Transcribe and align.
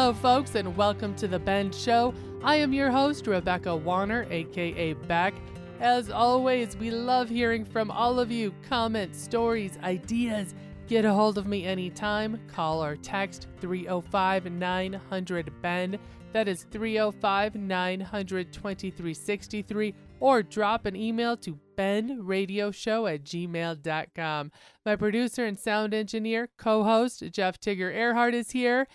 Hello, 0.00 0.14
folks, 0.14 0.54
and 0.54 0.74
welcome 0.78 1.14
to 1.16 1.28
The 1.28 1.38
Bend 1.38 1.74
Show. 1.74 2.14
I 2.42 2.56
am 2.56 2.72
your 2.72 2.90
host, 2.90 3.26
Rebecca 3.26 3.76
Warner, 3.76 4.26
aka 4.30 4.94
Beck. 4.94 5.34
As 5.78 6.08
always, 6.10 6.74
we 6.74 6.90
love 6.90 7.28
hearing 7.28 7.66
from 7.66 7.90
all 7.90 8.18
of 8.18 8.30
you. 8.30 8.54
Comments, 8.66 9.22
stories, 9.22 9.78
ideas. 9.82 10.54
Get 10.88 11.04
a 11.04 11.12
hold 11.12 11.36
of 11.36 11.46
me 11.46 11.66
anytime. 11.66 12.40
Call 12.48 12.82
or 12.82 12.96
text 12.96 13.46
305 13.60 14.50
900 14.50 15.52
Bend. 15.60 15.98
That 16.32 16.48
is 16.48 16.62
305 16.70 17.56
900 17.56 18.52
2363. 18.54 19.94
Or 20.18 20.42
drop 20.42 20.86
an 20.86 20.96
email 20.96 21.36
to 21.36 21.58
bendradioshow 21.76 23.14
at 23.14 23.24
gmail.com. 23.24 24.52
My 24.86 24.96
producer 24.96 25.44
and 25.44 25.58
sound 25.58 25.92
engineer, 25.92 26.48
co 26.56 26.84
host 26.84 27.22
Jeff 27.32 27.60
Tigger 27.60 27.94
Earhart 27.94 28.34
is 28.34 28.50
here. 28.52 28.86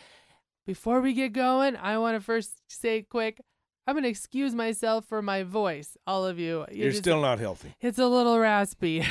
Before 0.66 1.00
we 1.02 1.14
get 1.14 1.34
going, 1.34 1.76
I 1.76 1.98
want 1.98 2.16
to 2.18 2.22
first 2.22 2.62
say 2.70 3.04
quick 3.04 3.40
I'm 3.88 3.94
going 3.94 4.04
to 4.04 4.10
excuse 4.10 4.56
myself 4.56 5.06
for 5.06 5.22
my 5.22 5.44
voice, 5.44 5.96
all 6.08 6.26
of 6.26 6.40
you. 6.40 6.66
You're 6.72 6.88
It's- 6.88 6.98
still 6.98 7.22
not 7.22 7.40
healthy. 7.40 7.76
It's 7.82 8.00
a 8.00 8.08
little 8.08 8.40
raspy. 8.40 9.06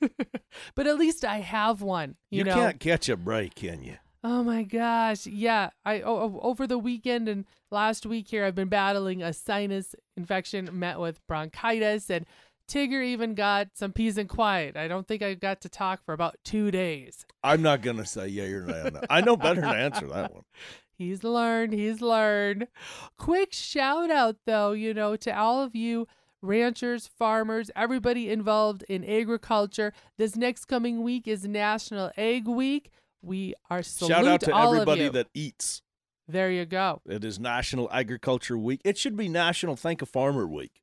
but 0.74 0.86
at 0.86 0.98
least 0.98 1.24
I 1.24 1.38
have 1.38 1.80
one. 1.80 2.16
You, 2.30 2.38
You, 2.38 2.44
know. 2.44 2.54
can't 2.54 2.80
catch 2.80 3.08
a 3.08 3.16
break, 3.16 3.54
can 3.54 3.82
you? 3.82 3.96
Oh 4.24 4.44
my 4.44 4.62
gosh. 4.64 5.26
Yeah. 5.26 5.70
I 5.84 6.02
oh, 6.02 6.38
over 6.42 6.66
the 6.66 6.78
weekend 6.78 7.28
and 7.28 7.44
last 7.70 8.06
week 8.06 8.28
here 8.28 8.44
I've 8.44 8.54
been 8.54 8.68
battling 8.68 9.22
a 9.22 9.32
sinus 9.32 9.94
infection 10.16 10.68
met 10.72 11.00
with 11.00 11.26
bronchitis 11.26 12.08
and 12.10 12.26
Tigger 12.68 13.04
even 13.04 13.34
got 13.34 13.68
some 13.74 13.92
peace 13.92 14.16
and 14.16 14.28
quiet. 14.28 14.76
I 14.76 14.86
don't 14.86 15.08
think 15.08 15.22
I 15.22 15.34
got 15.34 15.60
to 15.62 15.68
talk 15.68 16.04
for 16.04 16.12
about 16.12 16.36
2 16.44 16.70
days. 16.70 17.26
I'm 17.42 17.60
not 17.62 17.82
gonna 17.82 18.06
say 18.06 18.28
yeah 18.28 18.44
or 18.44 18.66
that. 18.66 19.06
I 19.10 19.20
know 19.22 19.36
better 19.36 19.62
to 19.62 19.66
answer 19.66 20.06
that 20.06 20.32
one. 20.32 20.44
He's 20.96 21.24
learned, 21.24 21.72
he's 21.72 22.00
learned. 22.00 22.68
Quick 23.16 23.52
shout 23.52 24.10
out 24.10 24.36
though, 24.46 24.72
you 24.72 24.94
know, 24.94 25.16
to 25.16 25.36
all 25.36 25.62
of 25.62 25.74
you 25.74 26.06
ranchers, 26.42 27.06
farmers, 27.06 27.70
everybody 27.76 28.30
involved 28.30 28.84
in 28.88 29.04
agriculture. 29.04 29.92
This 30.18 30.36
next 30.36 30.66
coming 30.66 31.02
week 31.02 31.26
is 31.28 31.44
National 31.46 32.10
Egg 32.16 32.46
Week. 32.48 32.90
We 33.22 33.54
are 33.70 33.82
salute 33.82 34.08
Shout 34.14 34.26
out 34.26 34.40
to 34.42 34.56
everybody 34.56 35.08
that 35.08 35.28
eats. 35.34 35.82
there 36.28 36.50
you 36.50 36.64
go. 36.64 37.00
It 37.06 37.24
is 37.24 37.38
National 37.38 37.88
Agriculture 37.92 38.58
Week. 38.58 38.80
It 38.84 38.98
should 38.98 39.16
be 39.16 39.28
National 39.28 39.76
Thank 39.76 40.02
a 40.02 40.06
Farmer 40.06 40.46
Week. 40.46 40.82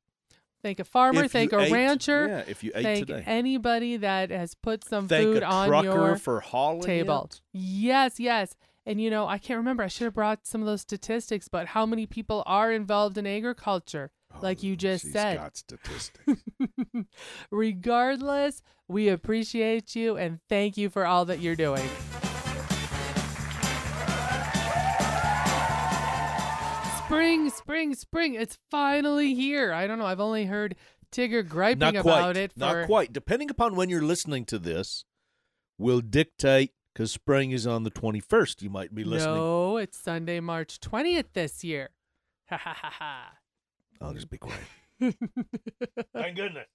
Thank 0.62 0.78
a 0.78 0.84
farmer, 0.84 1.24
If 1.24 1.32
thank 1.32 1.54
a 1.54 1.60
ate- 1.60 1.72
rancher, 1.72 2.28
Yeah, 2.28 2.44
if 2.46 2.62
you 2.62 2.70
ate 2.74 2.82
thank 2.82 3.06
today. 3.06 3.22
anybody 3.26 3.96
that 3.96 4.28
has 4.30 4.54
put 4.54 4.84
some 4.84 5.08
Thank 5.08 5.24
food 5.24 5.42
a 5.42 5.46
on 5.46 5.68
trucker 5.68 5.86
your 5.88 6.16
for 6.16 6.40
hauling 6.40 6.82
table. 6.82 7.30
it. 7.32 7.40
Yes, 7.54 8.20
yes. 8.20 8.54
And 8.86 9.00
you 9.00 9.10
know, 9.10 9.26
I 9.28 9.38
can't 9.38 9.58
remember. 9.58 9.82
I 9.82 9.88
should 9.88 10.04
have 10.06 10.14
brought 10.14 10.46
some 10.46 10.60
of 10.62 10.66
those 10.66 10.80
statistics, 10.80 11.48
but 11.48 11.68
how 11.68 11.84
many 11.86 12.06
people 12.06 12.42
are 12.46 12.72
involved 12.72 13.18
in 13.18 13.26
agriculture? 13.26 14.10
like 14.42 14.62
you 14.62 14.74
Oh, 14.74 14.76
just 14.76 15.10
said. 15.10 15.38
got 15.38 15.56
statistics. 15.56 16.40
Regardless, 17.50 18.62
we 18.86 19.08
appreciate 19.08 19.96
you 19.96 20.16
and 20.16 20.38
thank 20.48 20.76
you 20.76 20.88
for 20.88 21.04
all 21.04 21.24
that 21.24 21.40
you're 21.40 21.56
doing. 21.56 21.82
Spring, 27.06 27.50
spring, 27.50 27.94
spring. 27.94 28.34
It's 28.34 28.56
finally 28.70 29.34
here. 29.34 29.72
I 29.72 29.88
don't 29.88 29.98
know. 29.98 30.06
I've 30.06 30.20
only 30.20 30.44
heard 30.44 30.76
Tigger 31.10 31.46
griping 31.46 31.96
about 31.96 32.36
it 32.36 32.52
for 32.52 32.60
Not 32.60 32.86
quite. 32.86 33.12
Depending 33.12 33.50
upon 33.50 33.74
when 33.74 33.88
you're 33.88 34.00
listening 34.00 34.44
to 34.44 34.60
this, 34.60 35.04
will 35.76 36.00
dictate 36.02 36.70
because 36.94 37.10
spring 37.12 37.50
is 37.52 37.66
on 37.66 37.82
the 37.84 37.90
21st. 37.90 38.62
You 38.62 38.70
might 38.70 38.94
be 38.94 39.04
listening. 39.04 39.34
No, 39.36 39.76
it's 39.76 39.98
Sunday, 39.98 40.40
March 40.40 40.80
20th 40.80 41.32
this 41.32 41.62
year. 41.64 41.90
Ha 42.48 42.56
ha 42.56 42.74
ha 42.80 42.90
ha. 42.98 43.32
I'll 44.00 44.14
just 44.14 44.30
be 44.30 44.38
quiet. 44.38 44.60
Thank 45.00 46.36
goodness. 46.36 46.66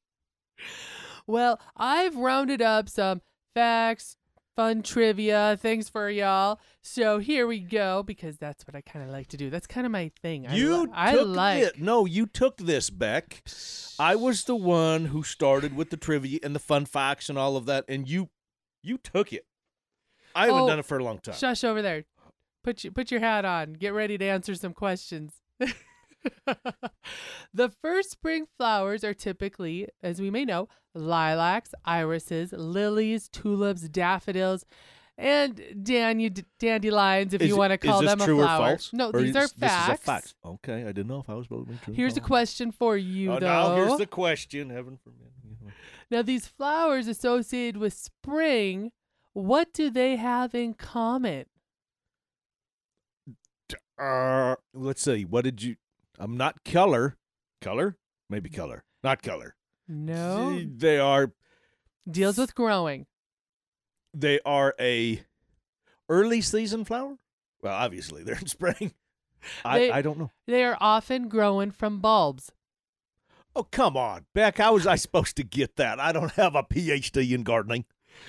Well, 1.28 1.60
I've 1.76 2.16
rounded 2.16 2.62
up 2.62 2.88
some 2.88 3.22
facts, 3.56 4.16
fun 4.56 4.84
trivia, 4.84 5.58
things 5.60 5.90
for 5.90 6.10
y'all. 6.10 6.60
So 6.82 7.18
here 7.20 7.48
we 7.48 7.60
go 7.60 8.04
because 8.04 8.38
that's 8.38 8.66
what 8.68 8.76
I 8.76 8.82
kind 8.82 9.04
of 9.04 9.12
like 9.12 9.28
to 9.28 9.38
do. 9.38 9.50
That's 9.50 9.68
kind 9.68 9.86
of 9.86 9.92
my 9.92 10.12
thing. 10.22 10.48
I 10.48 10.56
You 10.56 10.84
li- 10.84 10.90
I 10.94 11.12
took 11.14 11.28
like. 11.28 11.64
it. 11.64 11.82
No, 11.82 12.06
you 12.06 12.26
took 12.28 12.58
this, 12.58 12.90
Beck. 12.90 13.44
I 14.00 14.16
was 14.16 14.44
the 14.46 14.56
one 14.56 15.06
who 15.06 15.24
started 15.24 15.76
with 15.76 15.90
the 15.90 15.98
trivia 15.98 16.40
and 16.44 16.56
the 16.56 16.60
fun 16.60 16.86
facts 16.86 17.28
and 17.28 17.38
all 17.38 17.58
of 17.58 17.66
that, 17.66 17.86
and 17.90 18.08
you 18.08 18.30
you 18.84 18.98
took 19.00 19.34
it. 19.34 19.46
I 20.36 20.48
haven't 20.48 20.62
Oh, 20.64 20.68
done 20.68 20.80
it 20.80 20.86
for 20.86 20.98
a 20.98 21.04
long 21.04 21.20
time. 21.20 21.36
Shush 21.36 21.64
over 21.64 21.82
there. 21.82 22.04
Put 22.64 22.84
your 22.84 22.92
put 22.94 23.10
your 23.12 23.20
hat 23.22 23.46
on. 23.46 23.74
Get 23.74 23.94
ready 23.94 24.18
to 24.18 24.26
answer 24.26 24.54
some 24.56 24.74
questions. 24.74 25.34
the 27.54 27.70
first 27.82 28.12
spring 28.12 28.46
flowers 28.58 29.04
are 29.04 29.14
typically, 29.14 29.88
as 30.04 30.20
we 30.20 30.30
may 30.32 30.46
know, 30.46 30.68
lilacs, 30.94 31.74
irises, 31.86 32.52
lilies, 32.52 33.30
tulips, 33.30 33.82
daffodils, 33.90 34.66
and 35.18 35.62
dandelions, 35.84 37.34
if 37.34 37.42
Is 37.42 37.48
you 37.50 37.56
it- 37.56 37.58
want 37.58 37.72
to 37.72 37.78
call 37.78 38.00
is 38.00 38.06
this 38.06 38.12
them 38.12 38.22
a 38.22 38.26
true 38.26 38.38
flower. 38.40 38.66
or 38.66 38.70
false? 38.72 38.90
No, 38.94 39.12
Or 39.12 39.22
these 39.22 39.30
is- 39.30 39.36
are 39.36 39.48
facts. 39.48 39.60
This 39.60 39.72
is 39.84 39.90
a 39.90 39.98
fact. 40.04 40.36
Okay, 40.44 40.82
I 40.84 40.88
didn't 40.88 41.08
know 41.08 41.20
if 41.20 41.30
I 41.30 41.36
was 41.36 41.46
supposed 41.46 41.68
to 41.68 41.74
be 41.74 41.80
true. 41.86 41.94
Here's 41.94 42.18
a 42.18 42.22
question 42.22 42.72
for 42.72 42.98
you, 42.98 43.32
Oh, 43.34 43.40
though. 43.40 43.46
now 43.46 43.76
here's 43.76 43.98
the 43.98 44.08
question. 44.08 44.70
Heaven 44.70 44.98
forbid. 45.04 45.22
Now, 46.12 46.22
these 46.22 46.46
flowers 46.48 47.08
associated 47.08 47.78
with 47.78 47.92
spring, 47.94 48.92
what 49.36 49.72
do 49.74 49.90
they 49.92 50.16
have 50.16 50.56
in 50.56 50.74
common? 50.74 51.46
Uh, 54.00 54.56
let's 54.74 55.02
see. 55.02 55.24
What 55.26 55.44
did 55.46 55.62
you? 55.64 55.76
I'm 56.20 56.36
not 56.38 56.64
color. 56.64 57.18
Color? 57.62 57.98
Maybe 58.30 58.50
color. 58.50 58.84
Not 59.04 59.22
color. 59.22 59.56
No, 59.88 60.60
They 60.76 60.98
are. 60.98 61.32
deals 62.10 62.38
with 62.38 62.56
growing. 62.56 63.06
They 64.14 64.40
are 64.46 64.74
a 64.80 65.24
early 66.10 66.42
season 66.42 66.86
flower. 66.86 67.18
Well, 67.62 67.74
obviously 67.76 68.24
they're 68.24 68.36
in 68.40 68.48
spring. 68.48 68.94
I, 69.64 69.80
They- 69.80 69.92
I 69.92 70.02
don't 70.02 70.18
know. 70.18 70.32
They 70.48 70.64
are 70.64 70.78
often 70.82 71.28
growing 71.30 71.72
from 71.72 72.00
bulbs. 72.00 72.52
Oh 73.56 73.64
come 73.64 73.96
on, 73.96 74.26
Beck. 74.34 74.58
How 74.58 74.74
was 74.74 74.86
I 74.86 74.96
supposed 74.96 75.38
to 75.38 75.44
get 75.44 75.78
that? 75.78 76.00
I 76.00 76.12
don't 76.12 76.32
have 76.34 76.56
a 76.56 76.64
PhD 76.64 77.32
in 77.32 77.44
gardening. 77.44 77.86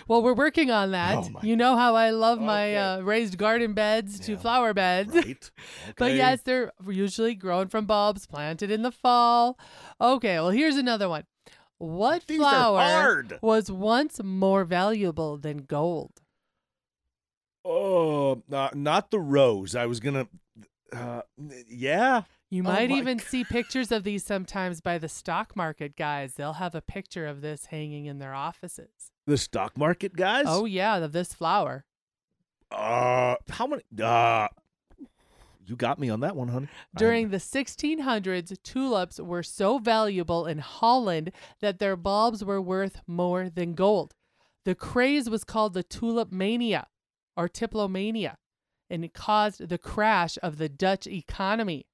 Well, 0.08 0.22
we're 0.22 0.34
working 0.34 0.70
on 0.70 0.91
that. 0.92 1.16
Oh, 1.34 1.41
you 1.42 1.56
know 1.56 1.76
how 1.76 1.94
I 1.94 2.10
love 2.10 2.41
my 2.41 2.70
Okay. 2.70 2.76
uh, 2.76 3.00
raised 3.00 3.38
garden 3.38 3.72
beds 3.74 4.19
to 4.20 4.36
flower 4.36 4.72
beds. 4.74 5.14
Right. 5.26 5.50
But 5.97 6.12
yes, 6.12 6.42
they're 6.42 6.72
usually 6.88 7.34
grown 7.34 7.69
from 7.69 7.86
bulbs 7.86 8.26
planted 8.26 8.70
in 8.70 8.82
the 8.82 8.92
fall. 8.92 9.58
Okay, 10.00 10.34
well, 10.36 10.50
here's 10.50 10.76
another 10.76 11.08
one. 11.08 11.25
What 11.78 12.26
These 12.26 12.38
flower 12.38 13.25
was 13.42 13.70
once 13.70 14.22
more 14.22 14.64
valuable 14.64 15.36
than 15.36 15.58
gold? 15.58 16.22
Oh, 17.64 18.42
not 18.48 18.75
not 18.76 19.10
the 19.10 19.20
rose. 19.20 19.75
I 19.75 19.86
was 19.86 20.00
gonna. 20.00 20.28
Uh, 20.92 21.22
yeah. 21.69 22.22
You 22.48 22.62
Oh 22.62 22.66
might 22.66 22.91
my 22.91 22.96
even 22.96 23.19
g- 23.19 23.25
see 23.25 23.44
pictures 23.44 23.91
of 23.91 24.04
these 24.04 24.25
sometimes 24.25 24.80
by 24.80 24.98
the 24.98 25.08
stock 25.08 25.56
market 25.56 25.96
guys. 25.96 26.34
They'll 26.34 26.54
have 26.54 26.76
a 26.76 26.80
picture 26.80 27.26
of 27.26 27.41
this 27.41 27.66
hanging 27.66 28.06
in 28.06 28.19
their 28.20 28.34
offices. 28.34 29.10
The 29.26 29.37
stock 29.37 29.76
market 29.76 30.14
guys. 30.14 30.44
Oh, 30.47 30.64
yeah, 30.64 30.97
of 30.97 31.12
this 31.12 31.34
flower. 31.34 31.84
Uh, 32.70 33.37
how 33.50 33.66
many? 33.66 33.82
Uh, 34.00 34.49
you 35.67 35.75
got 35.75 35.99
me 35.99 36.08
on 36.08 36.20
that 36.20 36.37
one, 36.37 36.49
honey. 36.49 36.69
During 36.96 37.31
the 37.31 37.38
1600s, 37.38 38.56
tulips 38.62 39.19
were 39.19 39.43
so 39.43 39.78
valuable 39.78 40.46
in 40.46 40.58
Holland 40.58 41.32
that 41.61 41.81
their 41.81 41.96
bulbs 41.96 42.44
were 42.44 42.61
worth 42.62 43.00
more 43.06 43.50
than 43.50 43.75
gold. 43.75 44.14
The 44.64 44.76
craze 44.76 45.28
was 45.28 45.44
called 45.44 45.75
the 45.75 45.82
tulip 45.82 46.32
mania 46.32 46.87
or 47.37 47.49
tulipomania, 47.49 48.37
and 48.88 49.05
it 49.05 49.12
caused 49.12 49.69
the 49.69 49.78
crash 49.78 50.38
of 50.43 50.58
the 50.58 50.69
Dutch 50.69 51.06
economy. 51.08 51.87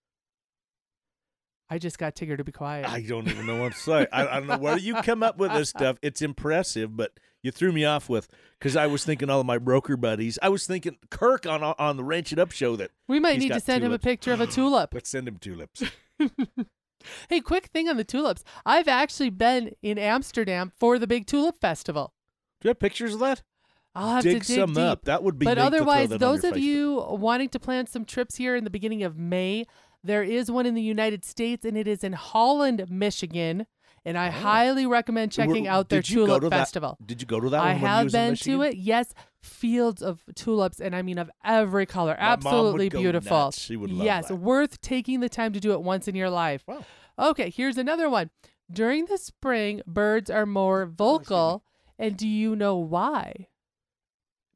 I 1.73 1.79
just 1.79 1.97
got 1.99 2.15
Tigger 2.15 2.37
to 2.37 2.45
be 2.45 2.53
quiet. 2.53 2.87
I 2.87 3.01
don't 3.01 3.27
even 3.29 3.47
know 3.47 3.63
what 3.63 3.73
to 3.73 3.79
say. 3.79 4.07
I, 4.13 4.27
I 4.27 4.39
don't 4.41 4.47
know 4.47 4.59
where 4.59 4.77
you 4.77 4.95
come 4.97 5.23
up 5.23 5.39
with 5.39 5.53
this 5.53 5.71
stuff. 5.77 5.97
It's 6.03 6.21
impressive, 6.21 6.95
but 6.95 7.19
you 7.43 7.51
threw 7.51 7.73
me 7.73 7.87
off 7.87 8.11
with 8.11 8.29
because 8.59 8.77
I 8.77 8.87
was 8.87 9.05
thinking 9.05 9.31
all 9.31 9.41
of 9.41 9.47
my 9.47 9.57
broker 9.57 9.97
buddies. 9.97 10.39
I 10.43 10.51
was 10.51 10.67
thinking 10.67 10.99
Kirk 11.11 11.47
on 11.47 11.63
on 11.63 11.97
the 11.97 12.05
Ranch 12.05 12.31
It 12.31 12.39
Up 12.39 12.51
show 12.51 12.77
that 12.77 12.91
we 13.09 13.19
might 13.21 13.39
need 13.39 13.53
to 13.53 13.61
send 13.61 13.83
him 13.83 13.91
a 13.91 13.99
picture 13.99 14.35
of 14.35 14.41
a 14.43 14.47
tulip. 14.47 14.93
let's 14.93 15.09
send 15.09 15.27
him 15.27 15.39
tulips. 15.39 15.83
Hey, 17.29 17.41
quick 17.41 17.67
thing 17.67 17.89
on 17.89 17.97
the 17.97 18.05
tulips. 18.05 18.45
I've 18.65 18.87
actually 18.87 19.31
been 19.31 19.73
in 19.83 19.99
Amsterdam 19.99 20.71
for 20.79 21.01
the 21.01 21.09
big 21.09 21.27
tulip 21.27 21.59
festival. 21.61 22.13
Do 22.61 22.69
you 22.69 22.71
have 22.71 22.79
pictures 22.79 23.15
of 23.15 23.19
that? 23.21 23.43
I'll 23.95 24.15
have 24.15 24.23
Dig 24.23 24.43
to 24.43 24.47
dig 24.47 24.57
some 24.59 24.75
deep. 24.75 24.85
up. 24.85 25.05
That 25.07 25.23
would 25.23 25.39
be. 25.39 25.45
but 25.45 25.59
neat 25.59 25.65
to 25.65 25.71
throw 25.71 25.79
otherwise, 25.79 26.09
those 26.11 26.45
of 26.45 26.55
Facebook. 26.55 26.61
you 26.63 27.05
wanting 27.11 27.49
to 27.49 27.59
plan 27.59 27.87
some 27.87 28.05
trips 28.05 28.37
here 28.37 28.57
in 28.57 28.65
the 28.65 28.71
beginning 28.71 29.03
of 29.03 29.19
May, 29.19 29.67
there 30.05 30.23
is 30.23 30.51
one 30.51 30.67
in 30.67 30.75
the 30.75 30.83
United 30.83 31.25
States, 31.25 31.65
and 31.65 31.77
it 31.77 31.87
is 31.87 32.03
in 32.05 32.13
Holland, 32.15 32.85
Michigan. 32.91 33.67
And 34.05 34.19
I 34.19 34.29
Oh. 34.29 34.33
highly 34.33 34.85
recommend 34.85 35.31
checking 35.31 35.65
Were- 35.65 35.71
out 35.71 35.89
their 35.89 36.01
did 36.01 36.11
you 36.11 36.17
go 36.21 36.27
tulip 36.27 36.43
to 36.43 36.49
that- 36.51 36.59
festival. 36.59 36.99
Did 37.07 37.21
you 37.21 37.27
go 37.27 37.39
to 37.39 37.49
that 37.51 37.61
I 37.61 37.75
one? 37.75 37.75
when 37.75 37.81
you 37.83 37.87
have 37.87 38.13
been 38.13 38.35
to 38.35 38.63
it. 38.63 38.77
Yes, 38.77 39.15
fields 39.41 40.03
of 40.03 40.25
tulips, 40.35 40.81
and 40.81 40.97
I 40.97 41.03
mean 41.03 41.19
of 41.19 41.31
every 41.45 41.87
color. 41.87 42.17
My 42.19 42.27
mom 42.31 42.31
would 42.31 42.47
Absolutely 42.47 42.89
go 42.89 43.01
beautiful. 43.01 43.37
nuts. 43.37 43.61
She 43.61 43.77
would 43.77 43.91
love 43.93 44.05
yes, 44.05 44.27
that. 44.29 44.37
worth 44.37 44.81
taking 44.81 45.21
the 45.21 45.29
time 45.29 45.53
to 45.53 45.61
do 45.61 45.71
it 45.73 45.83
once 45.83 46.09
in 46.09 46.17
your 46.17 46.31
life. 46.31 46.65
Wow. 46.67 46.85
Okay, 47.17 47.49
here's 47.51 47.79
another 47.79 48.11
one. 48.11 48.31
During 48.69 49.05
the 49.07 49.19
spring, 49.19 49.83
birds 49.87 50.31
are 50.31 50.47
more 50.47 50.83
oh, 50.83 50.87
vocal, 50.87 51.63
and 51.97 52.17
do 52.17 52.27
you 52.27 52.57
know 52.57 52.77
why? 52.77 53.47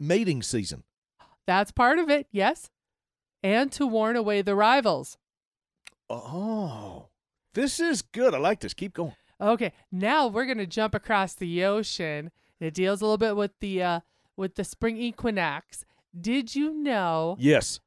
Mating 0.00 0.42
season. 0.42 0.82
That's 1.46 1.70
part 1.70 2.00
of 2.00 2.10
it, 2.10 2.26
yes. 2.32 2.70
And 3.44 3.70
to 3.72 3.87
warn 3.87 4.16
away 4.16 4.42
the 4.42 4.56
rivals. 4.56 5.19
Oh, 6.08 7.08
this 7.55 7.81
is 7.81 8.03
good. 8.03 8.35
I 8.35 8.38
like 8.38 8.61
this. 8.61 8.75
Keep 8.75 8.94
going. 8.94 9.14
Okay, 9.41 9.73
now 9.93 10.29
we're 10.29 10.47
gonna 10.47 10.67
jump 10.67 10.94
across 10.94 11.35
the 11.35 11.64
ocean. 11.64 12.31
It 12.61 12.75
deals 12.75 13.00
a 13.00 13.05
little 13.05 13.19
bit 13.19 13.37
with 13.37 13.53
the 13.61 13.82
uh, 13.82 14.00
with 14.37 14.55
the 14.55 14.64
spring 14.64 14.97
equinox. 14.97 15.85
Did 16.19 16.55
you 16.55 16.73
know? 16.73 17.37
Yes. 17.38 17.81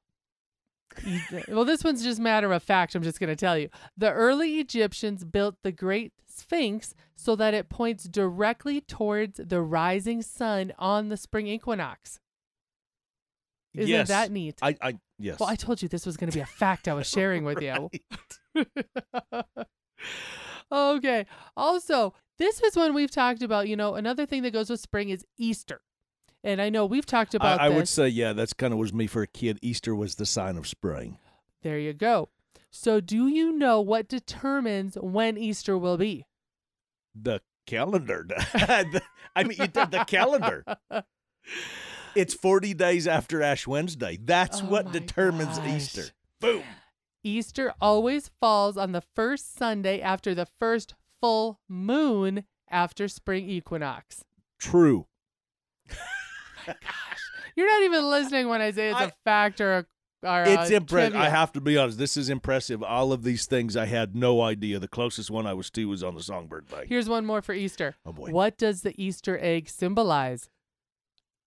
well, 1.47 1.65
this 1.65 1.83
one's 1.83 2.03
just 2.03 2.19
matter 2.19 2.51
of 2.51 2.61
fact. 2.61 2.93
I'm 2.93 3.03
just 3.03 3.19
gonna 3.19 3.35
tell 3.35 3.57
you. 3.57 3.69
The 3.97 4.11
early 4.11 4.59
Egyptians 4.59 5.23
built 5.23 5.55
the 5.63 5.71
Great 5.71 6.13
Sphinx 6.27 6.93
so 7.15 7.35
that 7.35 7.53
it 7.53 7.69
points 7.69 8.03
directly 8.03 8.81
towards 8.81 9.39
the 9.43 9.61
rising 9.61 10.21
sun 10.21 10.73
on 10.77 11.09
the 11.09 11.17
spring 11.17 11.47
equinox. 11.47 12.19
Isn't 13.73 13.89
yes. 13.89 14.07
that 14.07 14.31
neat? 14.31 14.57
I, 14.61 14.75
I 14.81 14.97
yes. 15.19 15.39
well, 15.39 15.49
I 15.49 15.55
told 15.55 15.81
you 15.81 15.87
this 15.87 16.05
was 16.05 16.17
going 16.17 16.31
to 16.31 16.35
be 16.35 16.41
a 16.41 16.45
fact 16.45 16.87
I 16.87 16.93
was 16.93 17.07
sharing 17.09 17.43
with 17.43 17.61
you. 17.61 17.89
Okay. 20.71 21.25
Also, 21.57 22.13
this 22.37 22.61
is 22.61 22.75
when 22.75 22.93
we've 22.93 23.11
talked 23.11 23.41
about. 23.41 23.67
You 23.67 23.75
know, 23.75 23.95
another 23.95 24.25
thing 24.25 24.43
that 24.43 24.53
goes 24.53 24.69
with 24.69 24.79
spring 24.79 25.09
is 25.09 25.25
Easter. 25.37 25.81
And 26.43 26.61
I 26.61 26.69
know 26.69 26.85
we've 26.85 27.05
talked 27.05 27.33
about 27.35 27.59
I 27.59 27.69
this. 27.69 27.75
would 27.75 27.87
say, 27.87 28.07
yeah, 28.07 28.33
that's 28.33 28.53
kind 28.53 28.71
of 28.71 28.79
was 28.79 28.93
me 28.93 29.07
for 29.07 29.23
a 29.23 29.27
kid. 29.27 29.59
Easter 29.61 29.93
was 29.95 30.15
the 30.15 30.25
sign 30.25 30.57
of 30.57 30.67
spring. 30.67 31.17
There 31.63 31.79
you 31.79 31.93
go. 31.93 32.29
So, 32.71 33.01
do 33.01 33.27
you 33.27 33.51
know 33.51 33.81
what 33.81 34.07
determines 34.07 34.95
when 34.95 35.37
Easter 35.37 35.77
will 35.77 35.97
be? 35.97 36.27
The 37.19 37.41
calendar. 37.65 38.27
I 38.53 39.43
mean, 39.43 39.57
you 39.59 39.67
did 39.67 39.91
the 39.91 40.05
calendar. 40.07 40.63
It's 42.15 42.33
40 42.33 42.73
days 42.73 43.07
after 43.07 43.41
Ash 43.41 43.67
Wednesday. 43.67 44.17
That's 44.21 44.61
Oh 44.61 44.65
what 44.65 44.91
determines 44.91 45.57
gosh. 45.57 45.69
Easter. 45.69 46.03
Boom. 46.39 46.63
Easter 47.23 47.73
always 47.81 48.29
falls 48.39 48.77
on 48.77 48.91
the 48.93 49.03
first 49.15 49.55
Sunday 49.57 50.01
after 50.01 50.33
the 50.33 50.47
first 50.59 50.95
full 51.21 51.59
moon 51.67 52.45
after 52.69 53.07
spring 53.07 53.49
equinox. 53.49 54.23
True. 54.59 55.05
Gosh. 56.65 56.75
You're 57.55 57.67
not 57.67 57.83
even 57.83 58.09
listening 58.09 58.47
when 58.47 58.61
I 58.61 58.71
say 58.71 58.89
it's 58.91 58.99
a 58.99 59.05
I- 59.05 59.11
fact 59.25 59.59
or 59.59 59.73
a 59.79 59.85
or 60.21 60.43
It's 60.43 60.69
impressive. 60.69 61.15
I 61.15 61.29
have 61.29 61.53
to 61.53 61.61
be 61.61 61.77
honest. 61.77 61.97
This 61.97 62.17
is 62.17 62.29
impressive. 62.29 62.83
All 62.83 63.13
of 63.13 63.23
these 63.23 63.45
things 63.45 63.77
I 63.77 63.85
had 63.85 64.15
no 64.17 64.41
idea. 64.41 64.77
The 64.77 64.89
closest 64.89 65.31
one 65.31 65.47
I 65.47 65.53
was 65.53 65.69
to 65.71 65.85
was 65.87 66.03
on 66.03 66.13
the 66.15 66.21
songbird 66.21 66.67
thing. 66.67 66.85
Here's 66.89 67.07
one 67.07 67.25
more 67.25 67.41
for 67.41 67.53
Easter. 67.53 67.95
Oh, 68.05 68.11
boy. 68.11 68.29
What 68.31 68.57
does 68.57 68.81
the 68.81 68.93
Easter 69.01 69.39
egg 69.41 69.69
symbolize? 69.69 70.49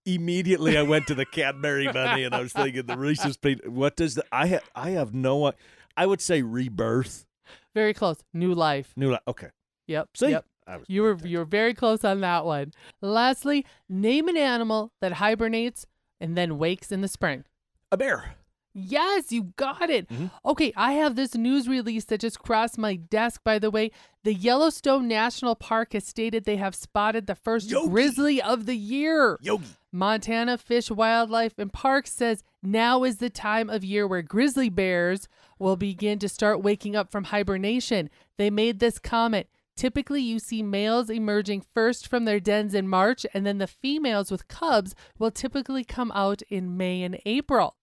Immediately, 0.05 0.77
I 0.77 0.83
went 0.83 1.07
to 1.09 1.15
the 1.15 1.25
Cadbury 1.33 1.91
Bunny, 1.93 2.25
and 2.25 2.35
I 2.35 2.41
was 2.41 2.53
thinking 2.53 2.87
the 2.87 2.97
Reese's 2.99 3.37
peanut. 3.37 3.69
What 3.69 3.97
does 3.97 4.15
the 4.17 4.25
I 4.33 4.47
have? 4.47 4.63
I 4.75 4.91
have 4.91 5.15
no. 5.15 5.47
i- 5.47 5.53
I 5.97 6.07
would 6.07 6.21
say 6.21 6.43
rebirth. 6.43 7.27
Very 7.75 7.95
close. 7.95 8.19
New 8.33 8.55
life. 8.55 8.93
New. 8.97 9.11
life. 9.13 9.21
Okay. 9.29 9.49
Yep. 9.87 10.09
See, 10.17 10.31
Yep. 10.31 10.45
You 10.87 11.03
were 11.03 11.19
you 11.25 11.39
were 11.39 11.45
very 11.45 11.75
close 11.75 12.05
on 12.05 12.21
that 12.21 12.45
one. 12.45 12.73
Lastly, 13.01 13.67
name 13.89 14.29
an 14.29 14.37
animal 14.37 14.93
that 15.01 15.15
hibernates 15.15 15.87
and 16.21 16.37
then 16.37 16.57
wakes 16.59 16.91
in 16.93 17.01
the 17.01 17.09
spring. 17.09 17.45
a 17.91 17.97
bear. 17.97 18.37
Yes, 18.75 19.31
you 19.33 19.53
got 19.57 19.91
it. 19.91 20.09
Mhm. 20.09 20.31
Okay, 20.47 20.73
I 20.77 20.93
have 20.95 21.15
this 21.15 21.35
news 21.35 21.69
release 21.69 22.07
that 22.07 22.23
just 22.23 22.39
crossed 22.39 22.79
my 22.79 22.95
desk, 22.97 23.43
by 23.45 23.59
the 23.59 23.71
way. 23.71 23.91
The 24.25 24.33
Yellowstone 24.33 25.07
National 25.07 25.55
Park 25.55 25.93
has 25.93 26.07
stated 26.07 26.45
they 26.45 26.57
have 26.57 26.75
spotted 26.75 27.27
the 27.27 27.35
first 27.35 27.69
Yogi. 27.71 27.91
grizzly 27.91 28.41
of 28.41 28.65
the 28.65 28.77
year. 28.77 29.37
Yogi. 29.43 29.67
Montana 29.93 30.57
Fish, 30.57 30.91
Wildlife, 30.91 31.59
and 31.59 31.71
Parks 31.71 32.13
says 32.13 32.43
now 32.63 33.05
is 33.05 33.19
the 33.19 33.29
time 33.29 33.69
of 33.69 33.85
year 33.85 34.07
where 34.07 34.23
grizzly 34.23 34.71
bears 34.71 35.29
will 35.59 35.77
begin 35.77 36.19
to 36.21 36.31
start 36.31 36.63
waking 36.63 36.97
up 36.97 37.11
from 37.13 37.25
hibernation. 37.25 38.09
They 38.39 38.49
made 38.49 38.79
this 38.79 38.99
comment. 38.99 39.49
Typically, 39.77 40.23
you 40.23 40.39
see 40.39 40.63
males 40.63 41.11
emerging 41.11 41.65
first 41.75 42.09
from 42.09 42.25
their 42.25 42.41
dens 42.41 42.75
in 42.75 42.89
March, 42.89 43.27
and 43.35 43.45
then 43.45 43.59
the 43.59 43.67
females 43.67 44.31
with 44.31 44.49
cubs 44.49 44.95
will 45.19 45.31
typically 45.31 45.85
come 45.85 46.11
out 46.15 46.41
in 46.49 46.77
May 46.77 47.03
and 47.03 47.19
April. 47.27 47.77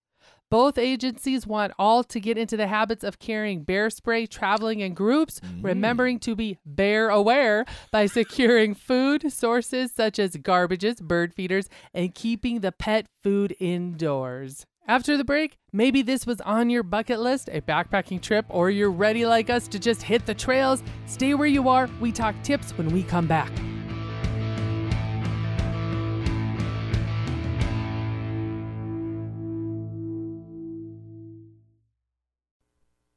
Both 0.50 0.80
agencies 0.80 1.46
want 1.46 1.74
all 1.78 2.04
to 2.06 2.20
get 2.20 2.38
into 2.38 2.58
the 2.58 2.68
habits 2.68 3.04
of 3.04 3.20
carrying 3.20 3.64
bear 3.64 3.90
spray, 3.92 4.26
traveling 4.26 4.80
in 4.80 4.96
groups, 4.96 5.40
mm. 5.40 5.64
remembering 5.64 6.20
to 6.20 6.36
be 6.36 6.58
bear 6.66 7.10
aware 7.10 7.66
by 7.92 8.08
securing 8.08 8.74
food 8.90 9.32
sources 9.32 9.92
such 9.92 10.18
as 10.18 10.36
garbages, 10.38 11.02
bird 11.02 11.34
feeders, 11.36 11.70
and 11.94 12.16
keeping 12.16 12.62
the 12.62 12.72
pet 12.72 13.06
food 13.22 13.56
indoors. 13.60 14.66
After 14.88 15.18
the 15.18 15.24
break, 15.24 15.60
maybe 15.72 16.02
this 16.02 16.26
was 16.26 16.42
on 16.42 16.72
your 16.72 16.82
bucket 16.82 17.20
list, 17.20 17.48
a 17.52 17.62
backpacking 17.62 18.20
trip, 18.20 18.48
or 18.50 18.72
you're 18.72 18.90
ready 18.90 19.28
like 19.28 19.52
us 19.52 19.68
to 19.68 19.78
just 19.78 20.02
hit 20.02 20.26
the 20.26 20.34
trails. 20.34 20.82
Stay 21.06 21.36
where 21.36 21.48
you 21.48 21.70
are. 21.70 21.88
We 22.02 22.12
talk 22.12 22.34
tips 22.42 22.76
when 22.76 22.90
we 22.90 23.04
come 23.04 23.28
back. 23.28 23.52